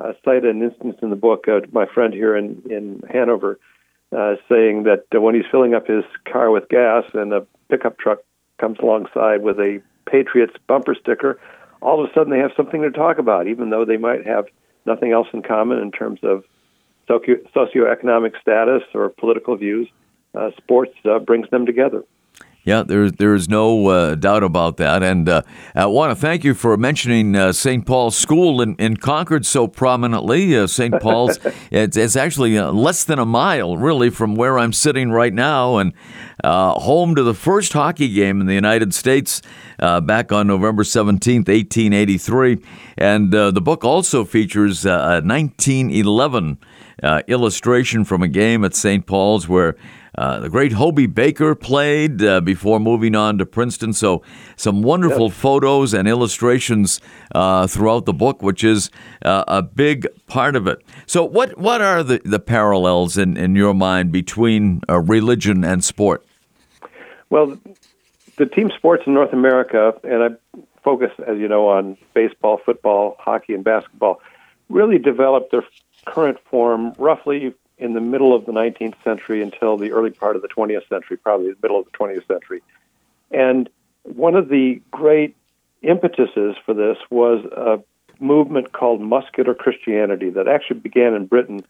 [0.00, 3.60] uh, cite an instance in the book of my friend here in, in Hanover
[4.10, 7.98] uh, saying that uh, when he's filling up his car with gas and a pickup
[7.98, 8.18] truck
[8.58, 11.40] comes alongside with a Patriots bumper sticker,
[11.80, 14.46] all of a sudden they have something to talk about, even though they might have
[14.86, 16.44] nothing else in common in terms of
[17.08, 19.88] socioeconomic status or political views,
[20.34, 22.04] uh, sports uh, brings them together.
[22.64, 25.42] Yeah, there's there's no uh, doubt about that, and uh,
[25.74, 27.84] I want to thank you for mentioning uh, St.
[27.84, 30.56] Paul's School in, in Concord so prominently.
[30.56, 30.98] Uh, St.
[30.98, 31.38] Paul's,
[31.70, 35.76] it's, it's actually uh, less than a mile, really, from where I'm sitting right now,
[35.76, 35.92] and
[36.42, 39.42] uh, home to the first hockey game in the United States
[39.78, 42.62] back on November 17th, 1883.
[42.96, 46.58] And the book also features a 1911
[47.28, 49.06] illustration from a game at St.
[49.06, 49.76] Paul's where
[50.16, 53.92] uh, the great Hobey Baker played uh, before moving on to Princeton.
[53.92, 54.22] So,
[54.56, 55.34] some wonderful yep.
[55.34, 57.00] photos and illustrations
[57.34, 58.90] uh, throughout the book, which is
[59.24, 60.84] uh, a big part of it.
[61.06, 65.82] So, what, what are the, the parallels in, in your mind between uh, religion and
[65.82, 66.24] sport?
[67.30, 67.58] Well,
[68.36, 73.16] the team sports in North America, and I focus, as you know, on baseball, football,
[73.18, 74.20] hockey, and basketball,
[74.68, 75.64] really developed their
[76.06, 80.42] current form roughly in the middle of the 19th century until the early part of
[80.42, 82.62] the 20th century, probably the middle of the 20th century.
[83.30, 83.68] And
[84.04, 85.36] one of the great
[85.82, 87.82] impetuses for this was a
[88.22, 91.64] movement called muscular Christianity that actually began in Britain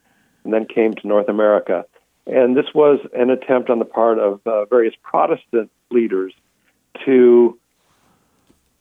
[0.44, 1.86] and then came to North America.
[2.26, 6.34] And this was an attempt on the part of uh, various Protestant leaders
[7.04, 7.58] to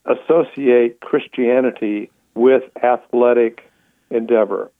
[0.06, 3.70] associate Christianity with athletic
[4.10, 4.72] endeavor.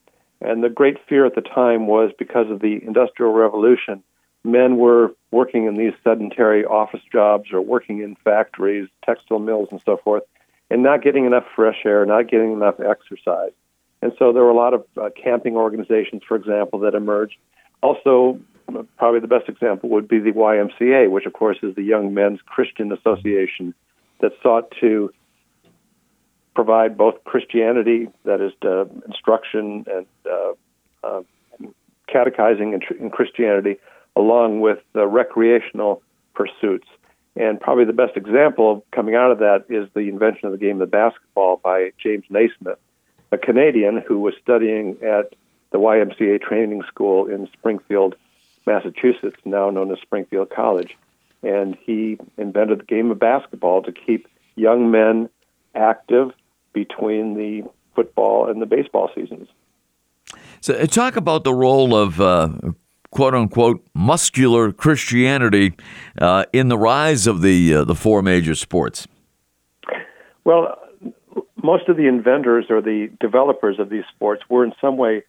[0.44, 4.04] And the great fear at the time was because of the Industrial Revolution,
[4.44, 9.82] men were working in these sedentary office jobs or working in factories, textile mills, and
[9.86, 10.24] so forth,
[10.70, 13.52] and not getting enough fresh air, not getting enough exercise.
[14.02, 17.38] And so there were a lot of uh, camping organizations, for example, that emerged.
[17.82, 18.38] Also,
[18.98, 22.40] probably the best example would be the YMCA, which, of course, is the Young Men's
[22.46, 23.74] Christian Association
[24.20, 25.14] that sought to
[26.54, 30.54] provide both Christianity, that is, uh, instruction and uh,
[31.04, 31.22] uh,
[32.08, 33.78] catechizing in, in, Christianity,
[34.16, 36.02] along with recreational
[36.36, 36.88] pursuits.
[37.36, 40.82] And probably the best example coming out of that is the invention of the game
[40.82, 42.78] of basketball by James Naismith,
[43.32, 45.34] a Canadian who was studying at
[45.72, 48.16] the YMCA training school in Springfield,
[48.68, 50.96] Massachusetts, now known as Springfield College.
[51.42, 55.30] And he invented the game of basketball to keep young men
[55.74, 56.32] active
[56.74, 57.64] between the
[57.96, 59.48] football and the baseball seasons.
[60.62, 62.50] So, uh, talk about the role of uh,
[63.12, 65.74] quote unquote muscular Christianity
[66.20, 69.08] uh, in the rise of the uh, the four major sports.
[70.44, 70.78] Well,
[71.62, 75.24] most of the inventors or the developers of these sports were in some way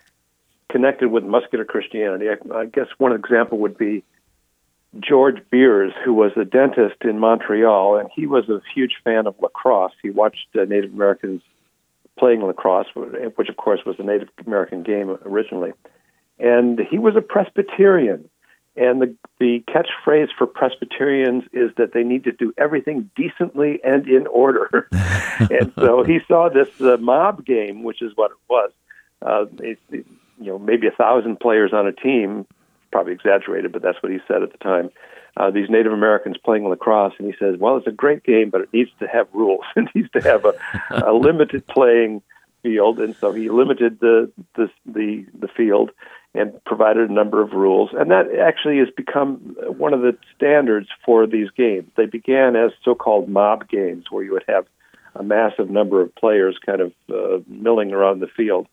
[0.70, 2.26] connected with muscular Christianity.
[2.28, 4.02] I, I guess one example would be
[5.00, 9.34] George Beers, who was a dentist in Montreal, and he was a huge fan of
[9.40, 9.92] lacrosse.
[10.02, 11.42] He watched uh, Native Americans
[12.18, 15.72] playing lacrosse, which of course was a Native American game originally.
[16.38, 18.28] And he was a Presbyterian.
[18.76, 24.08] And the, the catchphrase for Presbyterians is that they need to do everything decently and
[24.08, 24.88] in order.
[24.92, 28.70] and so he saw this uh, mob game, which is what it was.
[29.22, 30.06] Uh, it, it,
[30.40, 32.46] you know, maybe a thousand players on a team
[32.94, 34.88] probably exaggerated, but that's what he said at the time.
[35.36, 38.60] uh, these Native Americans playing lacrosse, and he says, "Well, it's a great game, but
[38.60, 39.64] it needs to have rules.
[39.76, 40.54] it needs to have a,
[40.90, 42.22] a limited playing
[42.62, 45.90] field." And so he limited the the the, the field
[46.36, 50.88] and provided a number of rules, and that actually has become one of the standards
[51.04, 51.90] for these games.
[51.96, 54.66] They began as so-called mob games, where you would have
[55.16, 58.68] a massive number of players kind of uh, milling around the field.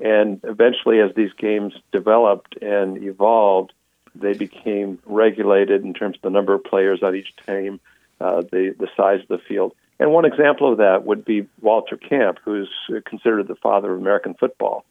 [0.00, 3.72] And eventually, as these games developed and evolved,
[4.14, 7.80] they became regulated in terms of the number of players on each team,
[8.20, 9.74] uh, the the size of the field.
[10.00, 12.70] And one example of that would be Walter Camp, who's
[13.04, 14.84] considered the father of American football.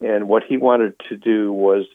[0.00, 1.86] And what he wanted to do was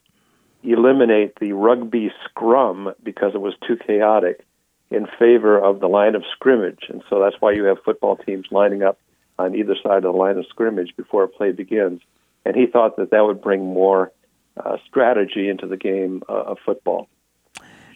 [0.63, 4.43] eliminate the rugby scrum because it was too chaotic
[4.89, 6.86] in favor of the line of scrimmage.
[6.89, 8.99] And so that's why you have football teams lining up
[9.38, 12.01] on either side of the line of scrimmage before a play begins.
[12.45, 14.12] And he thought that that would bring more
[14.58, 17.10] uh, strategy into the game uh, of football.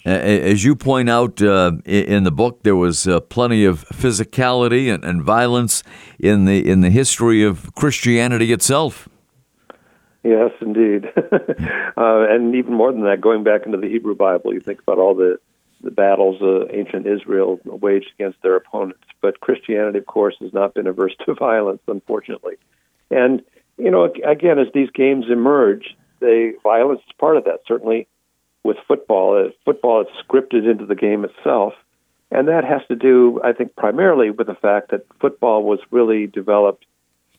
[0.05, 5.03] As you point out uh, in the book, there was uh, plenty of physicality and,
[5.03, 5.83] and, violence
[6.17, 9.09] in the in the history of Christianity itself.
[10.23, 14.62] Yes, indeed, uh, and even more than that, going back into the Hebrew Bible, you
[14.62, 15.38] think about all the
[15.81, 19.03] the battles uh, ancient Israel waged against their opponents.
[19.21, 22.55] But Christianity, of course, has not been averse to violence, unfortunately.
[23.12, 23.41] And
[23.79, 27.61] you know, again, as these games emerge, the violence is part of that.
[27.67, 28.07] Certainly,
[28.63, 31.73] with football, uh, football is scripted into the game itself,
[32.29, 36.27] and that has to do, I think, primarily with the fact that football was really
[36.27, 36.85] developed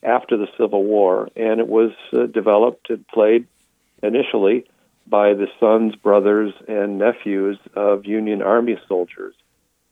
[0.03, 3.47] after the Civil War, and it was uh, developed and played
[4.03, 4.65] initially
[5.07, 9.35] by the sons, brothers, and nephews of Union Army soldiers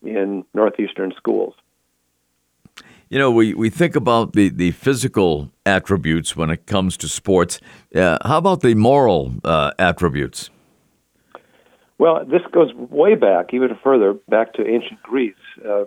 [0.02, 1.54] in northeastern schools.
[3.10, 7.58] You know, we, we think about the, the physical attributes when it comes to sports.
[7.94, 10.50] Uh, how about the moral uh, attributes?
[11.96, 15.34] Well, this goes way back, even further, back to ancient Greece.
[15.66, 15.84] Uh,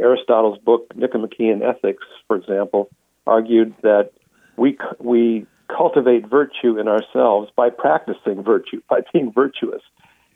[0.00, 2.88] Aristotle's book, Nicomachean Ethics, for example,
[3.26, 4.12] argued that
[4.56, 9.82] we, we cultivate virtue in ourselves by practicing virtue, by being virtuous.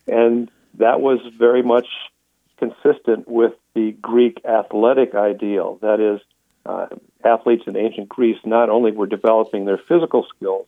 [0.06, 1.86] And that was very much
[2.58, 5.78] consistent with the Greek athletic ideal.
[5.82, 6.20] That is,
[6.64, 6.86] uh,
[7.24, 10.66] athletes in ancient Greece not only were developing their physical skills,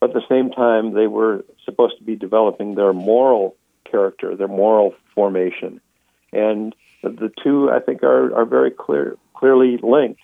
[0.00, 4.48] but at the same time they were supposed to be developing their moral character, their
[4.48, 5.80] moral formation.
[6.32, 10.20] And the two, I think, are, are very clear, clearly linked.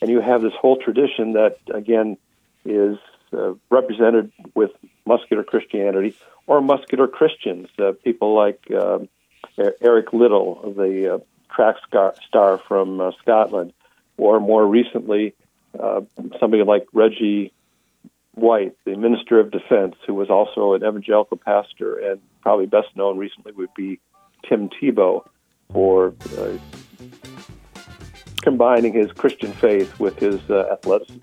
[0.00, 2.16] And you have this whole tradition that, again,
[2.64, 2.98] is
[3.32, 4.70] uh, represented with
[5.06, 6.14] muscular Christianity
[6.46, 7.68] or muscular Christians.
[7.78, 9.00] Uh, people like uh,
[9.80, 11.18] Eric Liddell, the uh,
[11.54, 11.76] track
[12.26, 13.72] star from uh, Scotland,
[14.16, 15.34] or more recently,
[15.78, 16.00] uh,
[16.40, 17.52] somebody like Reggie
[18.34, 23.18] White, the Minister of Defense, who was also an evangelical pastor, and probably best known
[23.18, 24.00] recently would be
[24.48, 25.26] Tim Tebow
[25.72, 26.14] for
[28.42, 31.18] combining his Christian faith with his athleticism.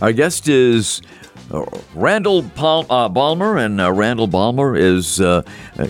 [0.00, 1.31] Our guest is uh,
[1.94, 5.42] Randall Pal- uh, Balmer, and uh, Randall Balmer is uh,
[5.78, 5.86] uh,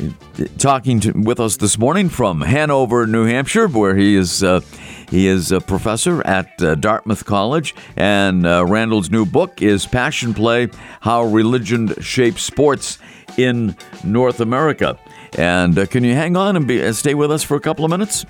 [0.59, 4.61] talking to, with us this morning from Hanover, New Hampshire, where he is uh,
[5.09, 7.75] he is a professor at Dartmouth College.
[7.97, 10.69] And Randall's new book is Passion Play:
[11.01, 12.99] How Religion Shapes Sports
[13.37, 14.99] in North America.
[15.39, 18.27] And can you hang on and be, stay with us for a couple of minutes?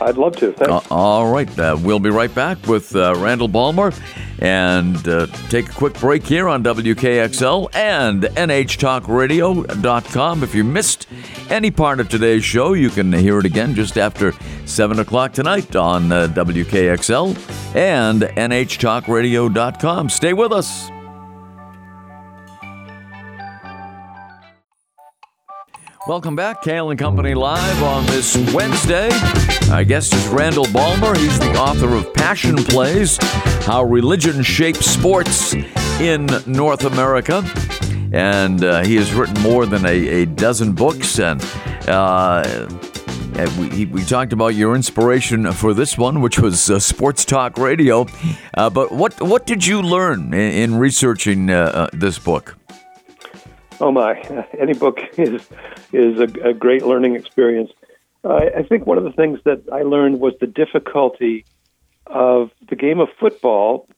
[0.00, 0.54] I'd love to.
[0.62, 1.58] Uh, all right.
[1.58, 3.94] Uh, we'll be right back with uh, Randall Balmer
[4.40, 10.42] and uh, take a quick break here on WKXL and NHTalkRadio.com.
[10.42, 11.06] If you missed
[11.48, 14.34] any part of today's show, you can hear it again just after
[14.66, 20.10] 7 o'clock tonight on uh, WKXL and NHTalkRadio.com.
[20.10, 20.90] Stay with us.
[26.06, 29.08] Welcome back, Cail and Company Live on this Wednesday.
[29.70, 31.18] Our guest is Randall Balmer.
[31.18, 33.18] He's the author of Passion Plays
[33.64, 35.54] How Religion Shapes Sports
[36.00, 37.44] in North America.
[38.12, 41.18] And uh, he has written more than a, a dozen books.
[41.18, 41.42] And
[41.88, 42.68] uh,
[43.58, 48.06] we, we talked about your inspiration for this one, which was uh, Sports Talk Radio.
[48.54, 52.56] Uh, but what, what did you learn in, in researching uh, uh, this book?
[53.78, 54.14] Oh my!
[54.58, 55.46] Any book is
[55.92, 57.70] is a, a great learning experience.
[58.26, 61.44] Uh, I think one of the things that I learned was the difficulty
[62.06, 63.88] of the game of football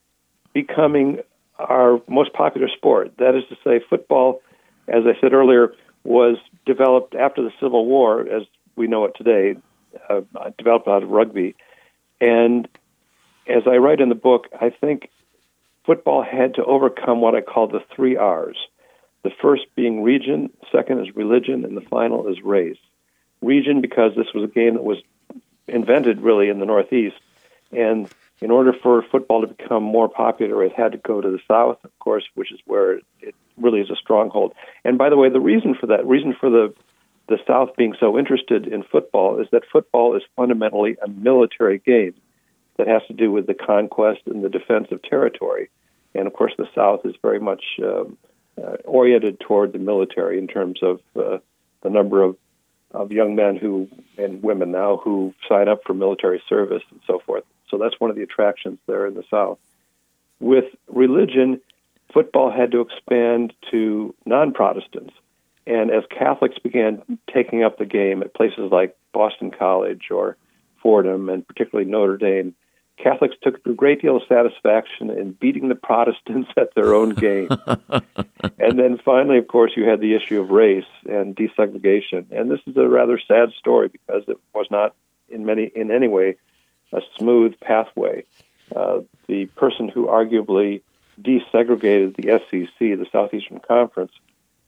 [0.53, 1.21] becoming
[1.59, 3.13] our most popular sport.
[3.17, 4.43] That is to say, football,
[4.87, 5.73] as I said earlier,
[6.05, 6.37] was
[6.67, 8.43] developed after the Civil War, as
[8.77, 9.57] we know it today,
[10.11, 10.21] uh,
[10.59, 11.57] developed out of rugby.
[12.21, 12.69] And
[13.49, 15.09] as I write in the book, I think
[15.87, 18.59] football had to overcome what I call the three R's
[19.25, 22.79] the first being region, second is religion, and the final is race.
[23.41, 24.99] Region because this was a game that was
[25.67, 27.17] invented really in the Northeast.
[27.73, 28.09] And
[28.41, 31.79] in order for football to become more popular, it had to go to the South,
[31.85, 34.55] of course, which is where it really is a stronghold.
[34.85, 36.75] And by the way, the reason for that, reason for the
[37.29, 42.15] the South being so interested in football is that football is fundamentally a military game
[42.79, 45.69] that has to do with the conquest and the defense of territory.
[46.15, 48.17] And of course, the South is very much um,
[48.57, 51.39] uh, oriented toward the military in terms of uh,
[51.83, 52.37] the number of,
[52.93, 57.19] of young men who and women now who sign up for military service and so
[57.21, 57.45] forth.
[57.71, 59.59] So that's one of the attractions there in the South.
[60.41, 61.61] With religion,
[62.13, 65.15] football had to expand to non Protestants.
[65.67, 70.37] And as Catholics began taking up the game at places like Boston College or
[70.83, 72.55] Fordham, and particularly Notre Dame,
[73.03, 77.49] Catholics took a great deal of satisfaction in beating the Protestants at their own game.
[78.59, 82.27] and then finally, of course, you had the issue of race and desegregation.
[82.31, 84.95] And this is a rather sad story because it was not
[85.29, 86.37] in many in any way
[86.93, 88.25] a smooth pathway.
[88.75, 90.83] Uh, the person who arguably
[91.21, 94.13] desegregated the SEC, the Southeastern Conference,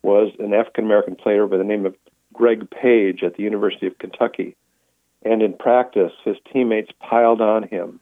[0.02, 1.94] was an African American player by the name of
[2.32, 4.56] Greg Page at the University of Kentucky.
[5.22, 8.00] And in practice, his teammates piled on him,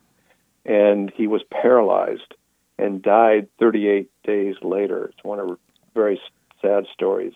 [0.68, 2.34] and he was paralyzed
[2.78, 5.06] and died 38 days later.
[5.06, 5.58] It's one of
[5.94, 6.20] very
[6.62, 7.32] sad stories.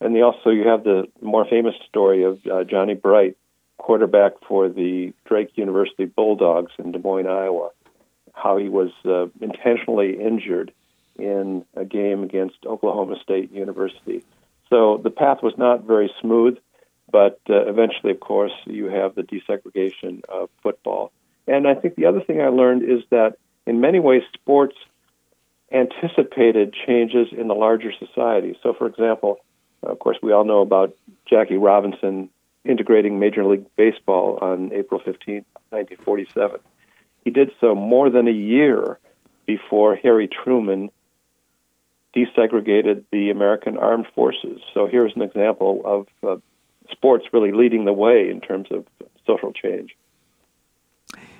[0.00, 3.36] And also, you have the more famous story of uh, Johnny Bright,
[3.78, 7.70] quarterback for the Drake University Bulldogs in Des Moines, Iowa,
[8.32, 10.72] how he was uh, intentionally injured
[11.18, 14.24] in a game against Oklahoma State University.
[14.70, 16.58] So the path was not very smooth,
[17.10, 21.12] but uh, eventually, of course, you have the desegregation of football.
[21.46, 23.36] And I think the other thing I learned is that
[23.66, 24.76] in many ways, sports
[25.72, 28.58] anticipated changes in the larger society.
[28.62, 29.38] So, for example,
[29.82, 30.94] of course, we all know about
[31.28, 32.28] Jackie Robinson
[32.64, 36.60] integrating Major League Baseball on April 15, 1947.
[37.24, 38.98] He did so more than a year
[39.46, 40.90] before Harry Truman
[42.14, 44.60] desegregated the American armed forces.
[44.74, 46.40] So here's an example of uh,
[46.90, 48.84] sports really leading the way in terms of
[49.26, 49.96] social change.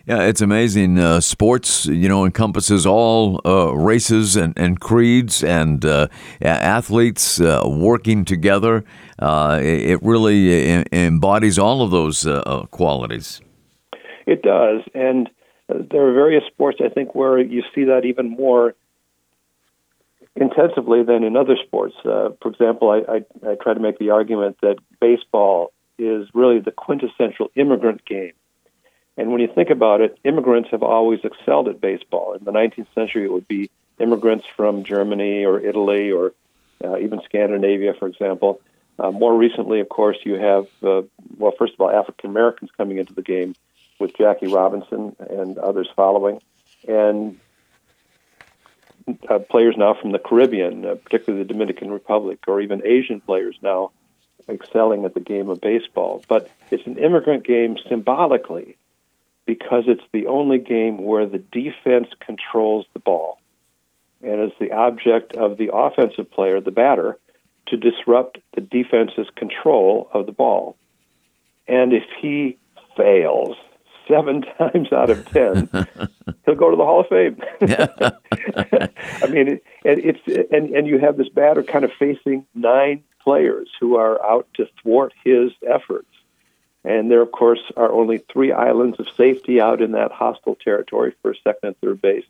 [0.05, 0.99] Yeah, it's amazing.
[0.99, 6.09] Uh, sports, you know, encompasses all uh, races and, and creeds and uh,
[6.41, 8.85] athletes uh, working together.
[9.21, 13.41] Uh, it really embodies all of those uh, qualities.
[14.27, 14.81] It does.
[14.93, 15.31] And
[15.69, 18.75] there are various sports, I think, where you see that even more
[20.35, 21.95] intensively than in other sports.
[22.03, 26.73] for example, I, I, I try to make the argument that baseball is really the
[26.73, 28.33] quintessential immigrant game
[29.17, 32.35] and when you think about it, immigrants have always excelled at baseball.
[32.35, 36.33] In the 19th century, it would be immigrants from Germany or Italy or
[36.83, 38.61] uh, even Scandinavia, for example.
[38.99, 41.03] Uh, more recently, of course, you have, uh,
[41.37, 43.55] well, first of all, African Americans coming into the game
[43.99, 46.41] with Jackie Robinson and others following.
[46.89, 47.39] And
[49.29, 53.57] uh, players now from the Caribbean, uh, particularly the Dominican Republic, or even Asian players
[53.63, 53.91] now
[54.49, 56.25] excelling at the game of baseball.
[56.29, 58.77] But it's an immigrant game symbolically
[59.53, 63.39] because it's the only game where the defense controls the ball.
[64.23, 67.19] And it's the object of the offensive player, the batter,
[67.67, 70.77] to disrupt the defense's control of the ball.
[71.69, 72.57] And if he
[72.97, 73.57] fails
[74.09, 75.69] seven times out of ten,
[76.47, 77.37] he'll go to the Hall of Fame.
[79.23, 83.69] I mean, it, it's and and you have this batter kind of facing nine players
[83.81, 86.09] who are out to thwart his efforts.
[86.85, 91.15] And there, of course, are only three islands of safety out in that hostile territory
[91.23, 92.25] for second and third base.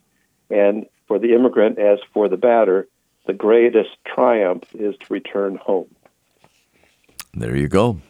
[0.51, 2.87] And for the immigrant, as for the batter,
[3.27, 5.95] the greatest triumph is to return home.
[7.35, 8.01] There you go.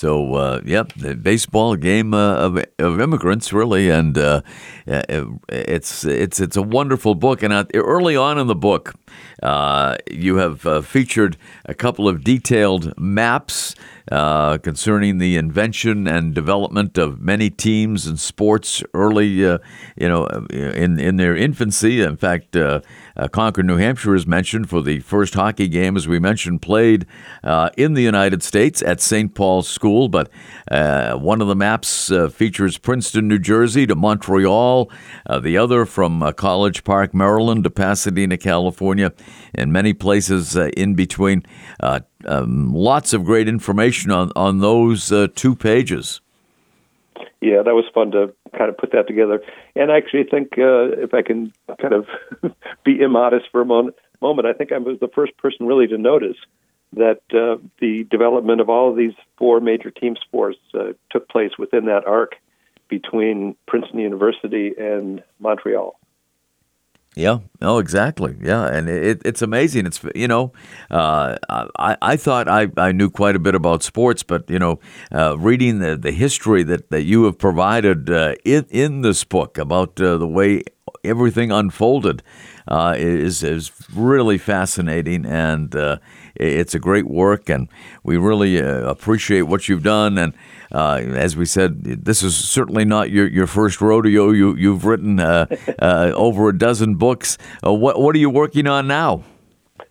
[0.00, 4.40] So, uh, yep, the baseball game uh, of, of immigrants, really, and uh,
[4.86, 7.42] it's it's it's a wonderful book.
[7.42, 8.94] And early on in the book,
[9.42, 11.36] uh, you have uh, featured
[11.66, 13.74] a couple of detailed maps
[14.10, 19.58] uh, concerning the invention and development of many teams and sports early, uh,
[19.98, 22.00] you know, in in their infancy.
[22.00, 22.56] In fact,
[23.20, 26.62] uh, uh, Concord, New Hampshire is mentioned for the first hockey game, as we mentioned,
[26.62, 27.06] played
[27.44, 29.34] uh, in the United States at St.
[29.34, 30.08] Paul's School.
[30.08, 30.30] But
[30.68, 34.90] one of the maps features Princeton, New Jersey to Montreal,
[35.40, 39.12] the other from College Park, Maryland to Pasadena, California,
[39.54, 41.42] and many places in between
[42.26, 46.20] um, lots of great information on on those uh, two pages.
[47.40, 49.42] Yeah, that was fun to kind of put that together.
[49.74, 52.06] And I actually think uh, if I can kind of
[52.84, 55.98] be immodest for a moment, moment, I think I was the first person really to
[55.98, 56.36] notice
[56.92, 61.52] that uh, the development of all of these four major team sports uh, took place
[61.58, 62.36] within that arc
[62.88, 65.99] between Princeton University and Montreal.
[67.16, 67.38] Yeah.
[67.60, 68.36] Oh, exactly.
[68.40, 69.84] Yeah, and it, it's amazing.
[69.86, 70.52] It's you know,
[70.92, 71.36] uh,
[71.76, 74.78] I I thought I, I knew quite a bit about sports, but you know,
[75.12, 79.58] uh, reading the, the history that, that you have provided uh, in in this book
[79.58, 80.62] about uh, the way
[81.02, 82.22] everything unfolded
[82.68, 85.96] uh, is is really fascinating, and uh,
[86.40, 87.68] it's a great work, and
[88.02, 90.18] we really uh, appreciate what you've done.
[90.18, 90.32] And
[90.72, 94.30] uh, as we said, this is certainly not your, your first rodeo.
[94.30, 95.46] You you've written uh,
[95.78, 97.36] uh, over a dozen books.
[97.62, 99.24] what what are you working on now?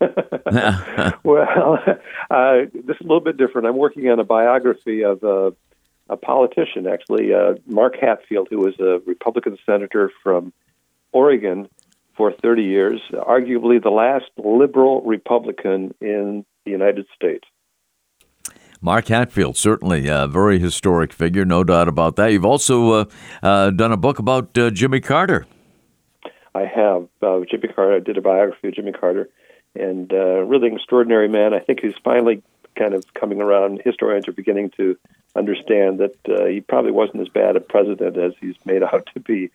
[1.22, 3.66] well, this is a little bit different.
[3.66, 7.30] I'm working on a biography of a politician, actually,
[7.66, 10.52] Mark Hatfield, who was a Republican senator from
[11.12, 11.68] Oregon
[12.20, 17.48] for 30 years, arguably the last liberal Republican in the United States.
[18.82, 22.30] Mark Hatfield, certainly a very historic figure, no doubt about that.
[22.30, 23.04] You've also uh,
[23.42, 25.46] uh, done a book about uh, Jimmy Carter.
[26.54, 27.08] I have.
[27.22, 29.30] Uh, Jimmy Carter, I did a biography of Jimmy Carter,
[29.74, 31.54] and uh, really an extraordinary man.
[31.54, 32.42] I think he's finally
[32.76, 33.80] kind of coming around.
[33.82, 34.98] Historians are beginning to
[35.34, 39.20] understand that uh, he probably wasn't as bad a president as he's made out to
[39.20, 39.50] be.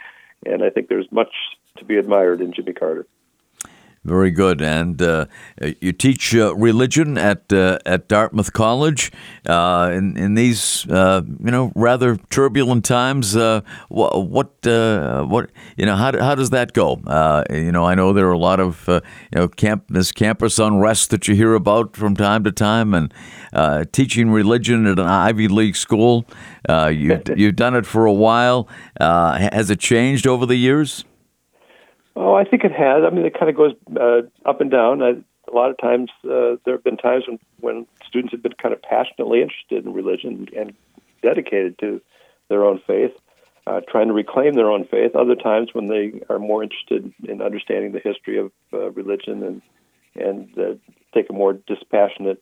[0.46, 1.34] And I think there's much
[1.78, 3.08] to be admired in Jimmy Carter.
[4.06, 4.62] Very good.
[4.62, 5.26] And uh,
[5.82, 9.12] you teach uh, religion at uh, at Dartmouth College
[9.47, 13.36] uh, in in these uh, you know rather turbulent times.
[13.36, 14.49] Uh, what what
[15.28, 17.01] what you know how how does that go?
[17.49, 19.01] you know I know there are a lot of you
[19.34, 23.12] know campus campus unrest that you hear about from time to time, and
[23.91, 26.26] teaching religion at an Ivy League school.
[26.70, 28.70] you you've done it for a while.
[28.99, 31.06] has it changed over the years?
[32.16, 33.03] Oh, I think it has.
[33.03, 35.01] I mean, it kind of goes uh, up and down.
[35.03, 35.09] I,
[35.51, 38.74] a lot of times, uh, there have been times when, when students have been kind
[38.74, 40.74] of passionately interested in religion and
[41.22, 42.01] dedicated to
[42.49, 43.11] their own faith,
[43.68, 45.16] uh, trying to reclaim their own faith.
[45.16, 49.61] Other times when they are more interested in understanding the history of uh, religion and
[50.18, 50.76] and uh,
[51.13, 52.41] take a more dispassionate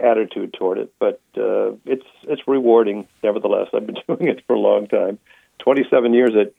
[0.00, 0.92] attitude toward it.
[0.98, 3.68] But uh, it's it's rewarding, nevertheless.
[3.74, 5.18] I've been doing it for a long time,
[5.58, 6.54] 27 years at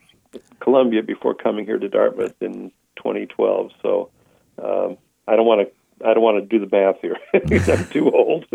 [0.60, 3.72] Columbia before coming here to Dartmouth in 2012.
[3.82, 4.10] So
[4.64, 5.74] um, I don't want to.
[6.06, 7.16] I don't want to do the math here.
[7.74, 8.46] I'm too old.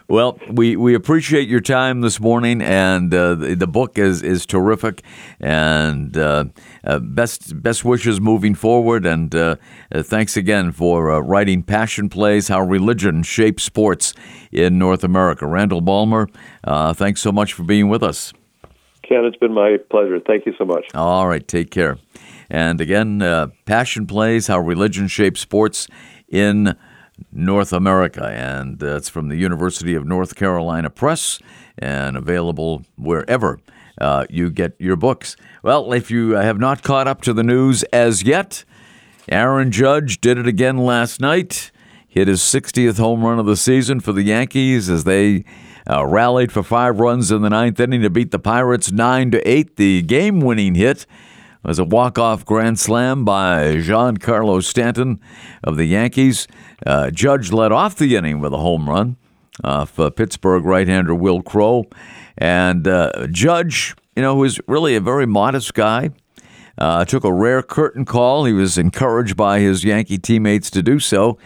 [0.08, 4.46] well, we, we appreciate your time this morning, and uh, the, the, book is, is
[4.46, 5.02] terrific.
[5.38, 6.46] And uh,
[6.82, 9.04] uh, best best wishes moving forward.
[9.04, 9.56] And uh,
[9.92, 14.14] uh, thanks again for uh, writing Passion Plays: How Religion Shapes Sports
[14.50, 15.46] in North America.
[15.46, 16.28] Randall Balmer,
[16.94, 18.32] thanks so much for being with us.
[19.08, 20.20] Ken, it's been my pleasure.
[20.20, 20.86] Thank you so much.
[20.94, 21.98] All right, take care.
[22.50, 25.88] And again, uh, Passion Plays How Religion Shapes Sports
[26.28, 26.76] in
[27.32, 28.26] North America.
[28.26, 31.38] And that's from the University of North Carolina Press
[31.78, 33.60] and available wherever
[34.00, 35.36] uh, you get your books.
[35.62, 38.64] Well, if you have not caught up to the news as yet,
[39.28, 41.70] Aaron Judge did it again last night.
[42.06, 45.44] Hit his 60th home run of the season for the Yankees as they
[45.90, 49.48] uh, rallied for five runs in the ninth inning to beat the Pirates nine to
[49.48, 49.76] eight.
[49.76, 51.06] The game-winning hit
[51.62, 55.20] was a walk-off grand slam by Giancarlo Stanton
[55.64, 56.46] of the Yankees.
[56.84, 59.16] Uh, Judge led off the inning with a home run
[59.86, 61.86] for Pittsburgh right-hander Will Crowe,
[62.38, 66.10] and uh, Judge, you know, was really a very modest guy.
[66.78, 68.44] Uh, took a rare curtain call.
[68.44, 71.38] He was encouraged by his Yankee teammates to do so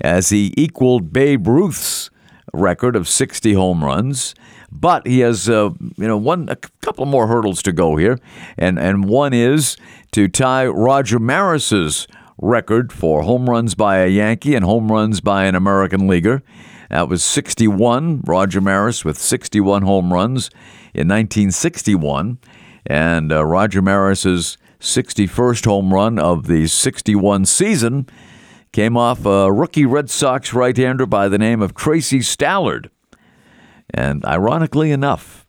[0.00, 2.08] as he equaled Babe Ruth's
[2.52, 4.34] record of 60 home runs.
[4.70, 8.18] But he has, uh, you know, one a couple more hurdles to go here,
[8.58, 9.78] and and one is
[10.12, 15.44] to tie Roger Maris's record for home runs by a Yankee and home runs by
[15.44, 16.42] an American leaguer.
[16.90, 18.22] That was 61.
[18.26, 20.50] Roger Maris with 61 home runs
[20.94, 22.38] in 1961,
[22.86, 28.06] and uh, Roger Maris's 61st home run of the 61 season
[28.72, 32.90] came off a rookie Red Sox right hander by the name of Tracy Stallard.
[33.90, 35.46] And ironically enough,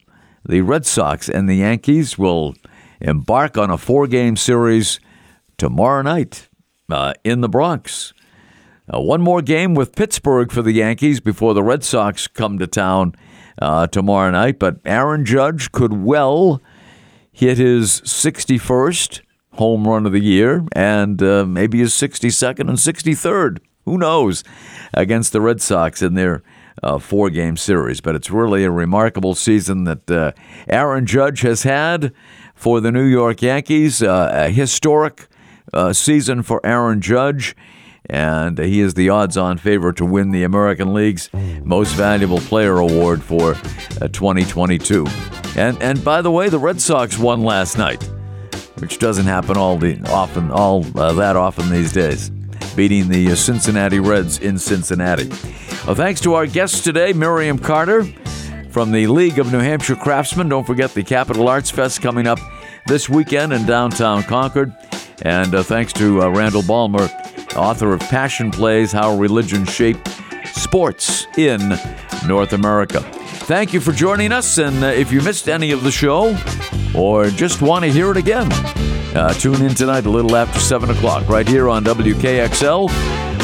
[0.47, 2.55] the Red Sox and the Yankees will
[3.01, 4.99] embark on a four game series
[5.57, 6.49] tomorrow night
[6.89, 8.13] uh, in the Bronx.
[8.91, 12.65] Uh, one more game with Pittsburgh for the Yankees before the Red Sox come to
[12.65, 13.13] town
[13.61, 14.57] uh, tomorrow night.
[14.57, 16.61] But Aaron Judge could well
[17.31, 19.21] hit his 61st
[19.59, 23.59] home run of the year and uh, maybe his 62nd and 63rd.
[23.85, 24.43] Who knows?
[24.93, 26.41] Against the Red Sox in their
[26.81, 28.01] uh, four game series.
[28.01, 30.31] But it's really a remarkable season that uh,
[30.67, 32.13] Aaron Judge has had
[32.55, 34.01] for the New York Yankees.
[34.01, 35.27] Uh, a historic
[35.73, 37.55] uh, season for Aaron Judge.
[38.09, 41.29] and he is the odds on favorite to win the American League's
[41.63, 43.51] Most Valuable Player Award for
[44.01, 45.05] uh, 2022.
[45.55, 48.09] And, and by the way, the Red Sox won last night,
[48.79, 52.29] which doesn't happen all the often all uh, that often these days,
[52.75, 55.29] beating the uh, Cincinnati Reds in Cincinnati.
[55.85, 58.03] Well, thanks to our guests today, Miriam Carter
[58.71, 60.49] from the League of New Hampshire Craftsmen.
[60.49, 62.39] Don't forget the Capital Arts Fest coming up
[62.87, 64.73] this weekend in downtown Concord.
[65.21, 67.09] And uh, thanks to uh, Randall Balmer,
[67.55, 70.07] author of Passion Plays How Religion Shaped
[70.53, 71.77] Sports in
[72.27, 73.01] North America.
[73.01, 74.57] Thank you for joining us.
[74.57, 76.37] And uh, if you missed any of the show
[76.95, 78.51] or just want to hear it again,
[79.15, 82.81] uh, tune in tonight a little after 7 o'clock right here on WKXL,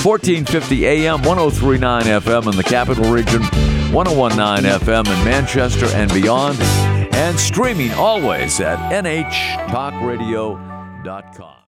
[0.05, 3.41] 1450 AM, 1039 FM in the capital region,
[3.91, 6.59] 1019 FM in Manchester and beyond,
[7.15, 11.54] and streaming always at nhtalkradio.com.